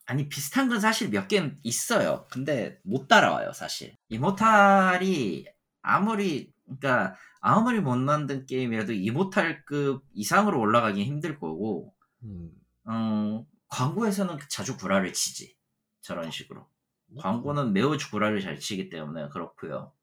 아니 0.05 0.29
비슷한 0.29 0.69
건 0.69 0.79
사실 0.79 1.09
몇개 1.09 1.55
있어요 1.63 2.27
근데 2.31 2.79
못 2.83 3.07
따라와요 3.07 3.53
사실 3.53 3.97
이모탈이 4.09 5.45
아무리 5.81 6.53
그러니까 6.65 7.15
아무리 7.41 7.81
못 7.81 7.97
만든 7.97 8.45
게임이라도 8.45 8.93
이모탈급 8.93 10.03
이상으로 10.13 10.59
올라가기 10.59 11.03
힘들 11.03 11.39
거고 11.39 11.93
음. 12.23 12.51
음, 12.87 13.45
광고에서는 13.67 14.37
자주 14.49 14.77
구라를 14.77 15.13
치지. 15.13 15.57
저런 16.01 16.31
식으로. 16.31 16.67
광고는 17.19 17.73
매우 17.73 17.95
구라를 17.97 18.41
잘 18.41 18.59
치기 18.59 18.89
때문에 18.89 19.29
그렇고요. 19.29 19.93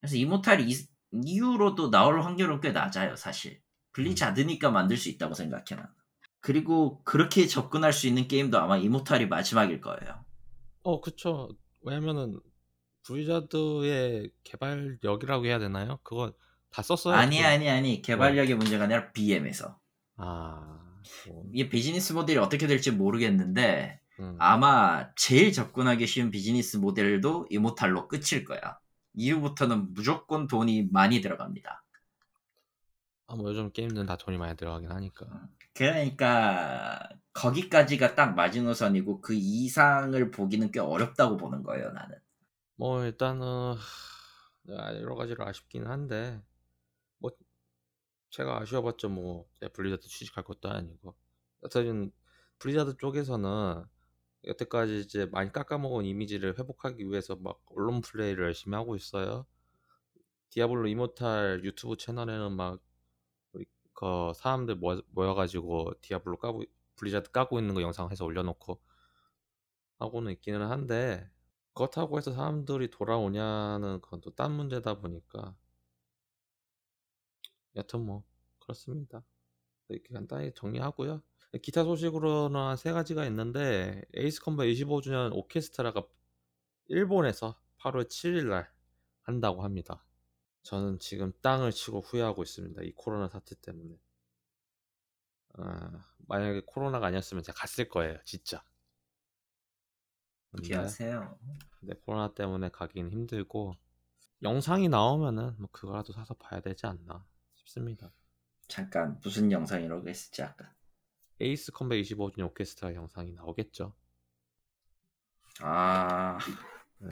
그래서 0.00 0.16
이모탈 0.16 0.60
이 0.68 0.74
이후로도 1.12 1.90
나올 1.90 2.22
확률은 2.22 2.60
꽤 2.60 2.72
낮아요, 2.72 3.16
사실. 3.16 3.62
불리지 3.92 4.24
음. 4.24 4.72
만들 4.72 4.96
수 4.96 5.08
있다고 5.08 5.34
생각해 5.34 5.80
나. 5.80 5.94
그리고 6.44 7.02
그렇게 7.04 7.46
접근할 7.46 7.94
수 7.94 8.06
있는 8.06 8.28
게임도 8.28 8.58
아마 8.58 8.76
이모탈이 8.76 9.28
마지막일 9.28 9.80
거예요. 9.80 10.26
어, 10.82 11.00
그쵸. 11.00 11.48
왜냐면은 11.80 12.38
브리자드의 13.06 14.30
개발력이라고 14.44 15.46
해야 15.46 15.58
되나요? 15.58 16.00
그거 16.02 16.34
다 16.68 16.82
썼어요. 16.82 17.14
아니 17.14 17.38
그거. 17.38 17.48
아니 17.48 17.70
아니 17.70 18.02
개발력의 18.02 18.56
뭐. 18.56 18.58
문제가 18.58 18.84
아니라 18.84 19.10
BM에서. 19.12 19.80
아. 20.18 21.00
뭐. 21.26 21.46
이게 21.54 21.70
비즈니스 21.70 22.12
모델이 22.12 22.38
어떻게 22.38 22.66
될지 22.66 22.90
모르겠는데 22.90 24.00
음. 24.20 24.36
아마 24.38 25.08
제일 25.16 25.50
접근하기 25.50 26.06
쉬운 26.06 26.30
비즈니스 26.30 26.76
모델도 26.76 27.46
이모탈로 27.48 28.06
끝일 28.06 28.44
거야. 28.44 28.78
이후부터는 29.14 29.94
무조건 29.94 30.46
돈이 30.46 30.88
많이 30.92 31.22
들어갑니다. 31.22 31.82
아, 33.28 33.34
뭐 33.34 33.48
요즘 33.48 33.72
게임들은 33.72 34.04
다 34.04 34.18
돈이 34.18 34.36
많이 34.36 34.54
들어가긴 34.58 34.90
하니까. 34.90 35.24
음. 35.24 35.63
그러니까 35.74 37.08
거기까지가 37.32 38.14
딱 38.14 38.34
마지노선이고 38.34 39.20
그 39.20 39.34
이상을 39.34 40.30
보기는 40.30 40.70
꽤 40.70 40.80
어렵다고 40.80 41.36
보는 41.36 41.62
거예요, 41.62 41.90
나는. 41.92 42.18
뭐 42.76 43.04
일단은 43.04 43.74
여러 44.68 45.14
가지로 45.14 45.46
아쉽긴 45.46 45.86
한데 45.86 46.40
제가 48.30 48.60
아쉬워봤자 48.60 49.06
뭐 49.06 49.46
블리자드 49.74 50.08
취직할 50.08 50.42
것도 50.42 50.68
아니고 50.68 51.14
어쨌든 51.60 52.10
블리자드 52.58 52.96
쪽에서는 52.96 53.84
여태까지 54.44 54.98
이제 54.98 55.26
많이 55.26 55.52
깎아먹은 55.52 56.04
이미지를 56.04 56.58
회복하기 56.58 57.08
위해서 57.08 57.36
막 57.36 57.62
언론 57.66 58.00
플레이를 58.00 58.46
열심히 58.46 58.74
하고 58.74 58.96
있어요. 58.96 59.46
Diablo 60.50 60.88
Immortal 60.88 61.60
유튜브 61.62 61.96
채널에는 61.96 62.50
막 62.52 62.80
그 63.94 64.32
사람들 64.36 64.76
모여, 64.76 65.34
가지고 65.34 65.92
Diablo 66.02 66.38
까고 66.38 66.64
블리자드 66.96 67.30
까고 67.32 67.58
있는 67.60 67.74
거 67.74 67.82
영상 67.82 68.10
해서 68.10 68.24
올려놓고 68.24 68.80
하고는 69.98 70.32
있기는 70.34 70.62
한데 70.66 71.30
그렇다고 71.74 72.18
해서 72.18 72.32
사람들이 72.32 72.90
돌아오냐는 72.90 74.00
그건 74.00 74.20
또 74.20 74.30
딴 74.32 74.52
문제다 74.52 75.00
보니까 75.00 75.56
여튼 77.76 78.04
뭐 78.06 78.24
그렇습니다. 78.60 79.24
이렇게 79.88 80.14
간단히 80.14 80.52
정리하고요. 80.54 81.22
기타 81.62 81.84
소식으로는 81.84 82.58
한 82.60 82.76
세 82.76 82.92
가지가 82.92 83.26
있는데 83.26 84.02
에이스 84.14 84.42
컴바 84.42 84.64
25주년 84.64 85.32
오케스트라가 85.34 86.04
일본에서 86.86 87.58
8월 87.80 88.06
7일 88.08 88.48
날 88.48 88.70
한다고 89.22 89.62
합니다. 89.64 90.04
저는 90.64 90.98
지금 90.98 91.32
땅을 91.42 91.72
치고 91.72 92.00
후회하고 92.00 92.42
있습니다. 92.42 92.82
이 92.82 92.92
코로나 92.92 93.28
사태 93.28 93.54
때문에. 93.54 93.98
아, 95.58 96.04
만약에 96.26 96.62
코로나가 96.66 97.06
아니었으면 97.06 97.42
제가 97.44 97.56
갔을 97.58 97.88
거예요, 97.88 98.18
진짜. 98.24 98.64
근데, 100.50 100.74
하세요. 100.74 101.38
근데 101.78 101.94
코로나 101.94 102.32
때문에 102.32 102.70
가긴 102.70 103.10
힘들고 103.10 103.76
영상이 104.42 104.88
나오면은 104.88 105.54
뭐 105.58 105.68
그거라도 105.70 106.12
사서 106.12 106.34
봐야 106.34 106.60
되지 106.60 106.86
않나 106.86 107.26
싶습니다. 107.56 108.10
잠깐 108.66 109.20
무슨 109.22 109.52
영상이라고 109.52 110.08
했었지 110.08 110.42
아까? 110.42 110.72
에이스 111.40 111.72
컴백 111.72 112.02
25주년 112.02 112.46
오케스트라 112.46 112.94
영상이 112.94 113.32
나오겠죠. 113.32 113.94
아, 115.60 116.38
네. 116.98 117.10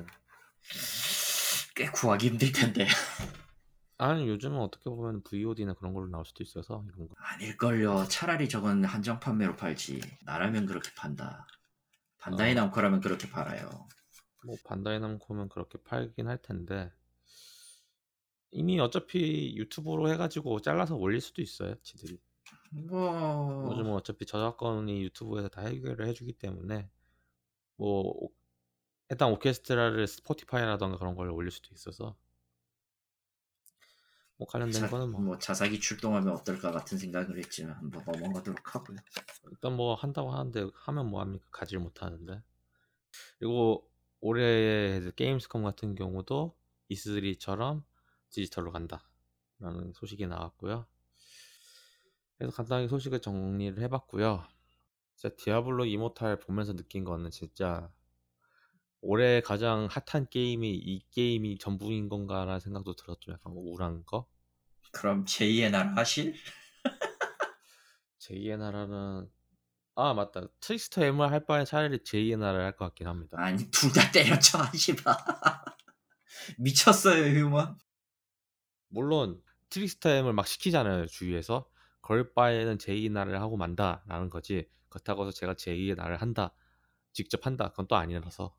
꽤 1.74 1.90
구하기 1.90 2.28
힘들 2.28 2.50
텐데. 2.52 2.86
아니 4.02 4.26
요즘은 4.26 4.58
어떻게 4.58 4.90
보면 4.90 5.22
VOD나 5.22 5.74
그런 5.74 5.94
걸로 5.94 6.08
나올 6.08 6.24
수도 6.24 6.42
있어서 6.42 6.84
이런 6.88 7.08
거. 7.08 7.14
아닐걸요. 7.16 8.06
차라리 8.08 8.48
저건 8.48 8.84
한정 8.84 9.20
판매로 9.20 9.54
팔지. 9.54 10.00
나라면 10.24 10.66
그렇게 10.66 10.90
판다. 10.96 11.46
반다이 12.18 12.50
어. 12.50 12.54
남코라면 12.54 13.00
그렇게 13.00 13.30
팔아요. 13.30 13.88
뭐 14.44 14.56
반다이 14.64 14.98
남코면 14.98 15.48
그렇게 15.50 15.78
팔긴 15.84 16.26
할 16.26 16.38
텐데 16.42 16.92
이미 18.50 18.80
어차피 18.80 19.54
유튜브로 19.56 20.10
해가지고 20.10 20.60
잘라서 20.60 20.96
올릴 20.96 21.20
수도 21.20 21.40
있어요, 21.40 21.76
지들이. 21.82 22.20
뭐 22.72 23.70
요즘은 23.70 23.92
어차피 23.92 24.26
저작권이 24.26 25.00
유튜브에서 25.04 25.46
다 25.48 25.62
해결을 25.62 26.08
해주기 26.08 26.32
때문에 26.32 26.90
뭐 27.76 28.12
해당 29.12 29.30
오케스트라를 29.32 30.08
스포티파이라던가 30.08 30.98
그런 30.98 31.14
걸 31.14 31.30
올릴 31.30 31.52
수도 31.52 31.68
있어서 31.72 32.16
뭐 34.42 34.46
관련된 34.46 34.80
자, 34.80 34.88
거는 34.88 35.12
뭐. 35.12 35.20
뭐 35.20 35.38
자사기 35.38 35.78
출동하면 35.78 36.34
어떨까 36.34 36.72
같은 36.72 36.98
생각을 36.98 37.38
했지만 37.38 37.76
한번 37.76 38.02
넘어가도록 38.04 38.74
하고요. 38.74 38.96
일단 39.50 39.76
뭐 39.76 39.94
한다고 39.94 40.32
하는데 40.32 40.68
하면 40.74 41.06
뭐 41.10 41.20
합니까 41.20 41.46
가지 41.52 41.76
못하는데 41.76 42.42
그리고 43.38 43.88
올해 44.20 45.00
게임스컴 45.14 45.62
같은 45.62 45.94
경우도 45.94 46.56
E3처럼 46.90 47.84
디지털로 48.30 48.72
간다라는 48.72 49.92
소식이 49.94 50.26
나왔고요. 50.26 50.86
그래서 52.36 52.56
간단하게 52.56 52.88
소식을 52.88 53.20
정리를 53.20 53.80
해봤고요. 53.80 54.42
진짜 55.14 55.36
Diablo 55.36 55.84
Immortal 55.84 56.40
보면서 56.40 56.74
느낀 56.74 57.04
거는 57.04 57.30
진짜 57.30 57.92
올해 59.02 59.40
가장 59.40 59.88
핫한 59.90 60.30
게임이 60.30 60.74
이 60.74 61.04
게임이 61.10 61.58
전부인 61.58 62.08
건가라는 62.08 62.58
생각도 62.58 62.94
들었죠. 62.96 63.32
약간 63.32 63.52
우울한 63.52 64.04
거. 64.04 64.26
그럼 64.92 65.24
제2의 65.24 65.70
나라 65.70 65.94
하실? 65.96 66.34
제2의 68.18 68.56
나라는 68.58 69.30
아 69.96 70.14
맞다. 70.14 70.48
Trickster 70.60 71.04
M을 71.04 71.30
할 71.32 71.46
바에 71.46 71.64
차라리 71.64 71.98
제2의 71.98 72.38
나라를 72.38 72.64
할 72.66 72.76
것 72.76 72.86
같긴 72.86 73.06
합니다. 73.08 73.36
아니 73.40 73.70
둘 73.70 73.92
다 73.92 74.10
때려쳐 74.12 74.58
하시바 74.58 75.16
미쳤어요 76.58 77.24
human. 77.38 77.78
물론 78.88 79.42
Trickster 79.70 80.10
M을 80.10 80.32
막 80.32 80.46
시키잖아요 80.46 81.06
주위에서. 81.06 81.68
그럴 82.00 82.32
바에는 82.34 82.78
제2의 82.78 83.10
나라를 83.12 83.40
하고 83.40 83.56
만다라는 83.56 84.28
거지. 84.30 84.68
그렇다고 84.88 85.22
해서 85.26 85.32
제가 85.32 85.54
제2의 85.54 85.96
나라를 85.96 86.20
한다 86.20 86.52
직접 87.12 87.46
한다 87.46 87.70
그건 87.70 87.86
또 87.88 87.96
아니라서. 87.96 88.56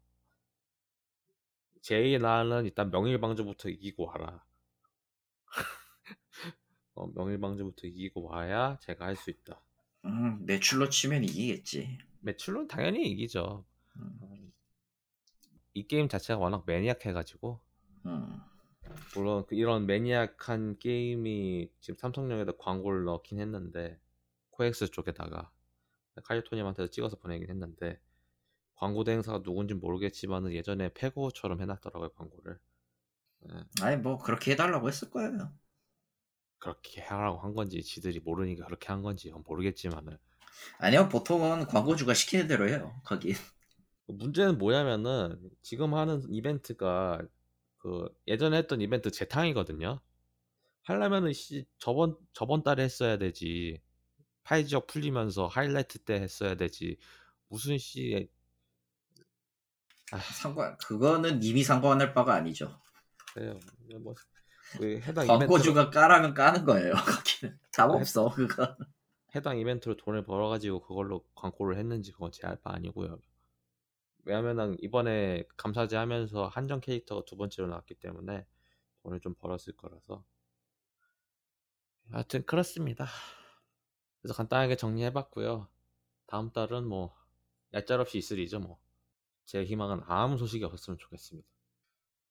제2의 1.84 2.20
나라는 2.22 2.66
일단 2.66 2.90
명일방주부터 2.92 3.70
이기고 3.70 4.06
와라 4.08 4.44
어, 6.96 7.08
명일방주부터 7.14 7.88
이기고 7.88 8.24
와야 8.24 8.78
제가 8.82 9.06
할 9.06 9.16
수 9.16 9.30
있다. 9.30 9.62
음, 10.06 10.46
매출로 10.46 10.90
치면 10.90 11.24
이기겠지. 11.24 11.98
매출로는 12.22 12.68
당연히 12.68 13.10
이기죠. 13.12 13.66
음. 13.98 14.52
이 15.74 15.88
게임 15.88 16.08
자체가 16.08 16.40
워낙 16.40 16.64
매니악해가지고 16.66 17.60
음. 18.06 18.42
물론 19.16 19.46
그 19.48 19.56
이런 19.56 19.86
매니악한 19.86 20.78
게임이 20.80 21.72
지금 21.80 21.98
삼성용에다 21.98 22.54
광고를 22.58 23.06
넣긴 23.06 23.40
했는데 23.40 24.00
코엑스 24.52 24.90
쪽에다가 24.92 25.52
카이토님한테도 26.24 26.90
찍어서 26.92 27.18
보내긴 27.18 27.50
했는데 27.50 28.00
광고 28.76 29.04
대행사가 29.04 29.42
누군지 29.44 29.74
모르겠지만은 29.74 30.54
예전에 30.54 30.94
페고처럼 30.94 31.62
해놨더라고요 31.62 32.10
광고를. 32.10 32.60
네. 33.42 33.54
아니 33.82 33.98
뭐 33.98 34.18
그렇게 34.18 34.52
해달라고 34.52 34.88
했을 34.90 35.10
거예요. 35.10 35.52
그렇게 36.64 37.02
하라고 37.02 37.40
한 37.40 37.54
건지 37.54 37.84
지들이 37.84 38.22
모르니까 38.22 38.66
그렇게 38.66 38.88
한 38.88 39.02
건지 39.02 39.30
모르겠지만은. 39.46 40.18
아니요 40.78 41.10
보통은 41.10 41.66
광고주가 41.66 42.14
시키는 42.14 42.48
대로 42.48 42.70
해요 42.70 43.02
거기. 43.04 43.36
문제는 44.08 44.58
뭐냐면은 44.58 45.38
지금 45.62 45.94
하는 45.94 46.24
이벤트가 46.30 47.22
그 47.80 48.08
예전에 48.28 48.58
했던 48.60 48.80
이벤트 48.80 49.12
재탕이거든요. 49.12 50.00
하려면은 50.84 51.34
씨 51.34 51.66
저번 51.80 52.16
저번 52.32 52.64
달에 52.64 52.84
했어야 52.84 53.18
되지 53.18 53.82
파이 54.44 54.66
지역 54.66 54.88
풀리면서 54.88 55.48
하이라이트 55.48 56.00
때 56.00 56.14
했어야 56.16 56.56
되지 56.56 56.98
무슨 57.50 57.78
씨 57.78 58.30
아. 60.14 60.18
상관 60.18 60.78
그거는 60.78 61.44
이미 61.44 61.62
상관할 61.62 62.14
바가 62.14 62.36
아니죠. 62.36 62.80
그래요. 63.34 63.60
뭐 64.00 64.14
그 64.78 65.00
해당 65.02 65.28
광고주가. 65.28 65.90
까라면 65.90 66.34
까는 66.34 66.66
거예요. 66.66 66.94
답 67.72 67.92
없어 67.92 68.30
그거. 68.30 68.76
해당 69.36 69.58
이벤트로 69.58 69.98
돈을 69.98 70.24
벌어가지고 70.24 70.82
그걸로 70.82 71.26
광고를 71.36 71.78
했는지 71.78 72.12
그건 72.12 72.32
제 72.32 72.48
알 72.48 72.58
바 72.62 72.74
아니고요. 72.74 73.20
왜냐면은 74.26 74.78
이번에 74.82 75.44
감사제 75.58 75.98
하면서 75.98 76.48
한정 76.48 76.80
캐릭터가 76.80 77.26
두 77.26 77.36
번째로 77.36 77.68
나왔기 77.68 77.96
때문에 77.96 78.46
돈을 79.04 79.20
좀 79.20 79.34
벌었을 79.36 79.76
거라서 79.76 80.24
하여튼 82.12 82.46
그렇습니다. 82.46 83.08
그래서 84.22 84.34
간단하게 84.36 84.76
정리해봤고요. 84.78 85.68
다음 86.28 86.52
달은 86.52 86.88
뭐 86.88 87.16
얄짤없이 87.74 88.18
있으리죠 88.18 88.60
뭐. 88.60 88.80
제 89.46 89.66
희망은 89.66 90.02
아무 90.06 90.38
소식이 90.38 90.64
없었으면 90.64 90.98
좋겠습니다. 91.00 91.48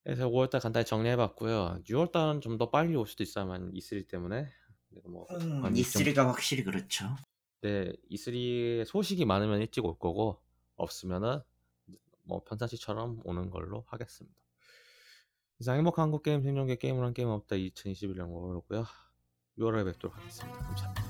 그래서 0.05 0.29
5월달 0.29 0.61
간단히 0.61 0.85
정리해봤고요. 0.85 1.83
6월달은 1.87 2.41
좀 2.43 2.59
더 2.59 2.71
빨리 2.71 2.97
올 2.97 3.07
수도 3.07 3.23
있어야만 3.23 3.73
E3 3.73 4.09
때문에. 4.09 4.49
뭐 5.05 5.27
음, 5.31 5.63
E3가 5.63 6.15
좀... 6.17 6.27
확실히 6.27 6.65
그렇죠. 6.65 7.17
네, 7.63 7.93
E3 8.11 8.85
소식이 8.85 9.25
많으면 9.25 9.61
일찍 9.61 9.85
올 9.85 9.99
거고 9.99 10.41
없으면은 10.77 11.41
뭐 12.25 12.43
평상시처럼 12.45 13.21
오는 13.25 13.51
걸로 13.51 13.85
하겠습니다. 13.89 14.37
이상 15.61 15.77
행복한 15.77 16.05
한국 16.05 16.23
게임 16.23 16.43
생존계 16.43 16.77
게임을 16.77 17.05
한 17.05 17.15
게임 17.15 17.29
없다 17.29 17.57
2021년 17.57 18.29
5월고요. 18.29 18.85
6월에 19.59 19.85
뵙도록 19.85 20.17
하겠습니다. 20.17 20.59
감사합니다. 20.59 21.02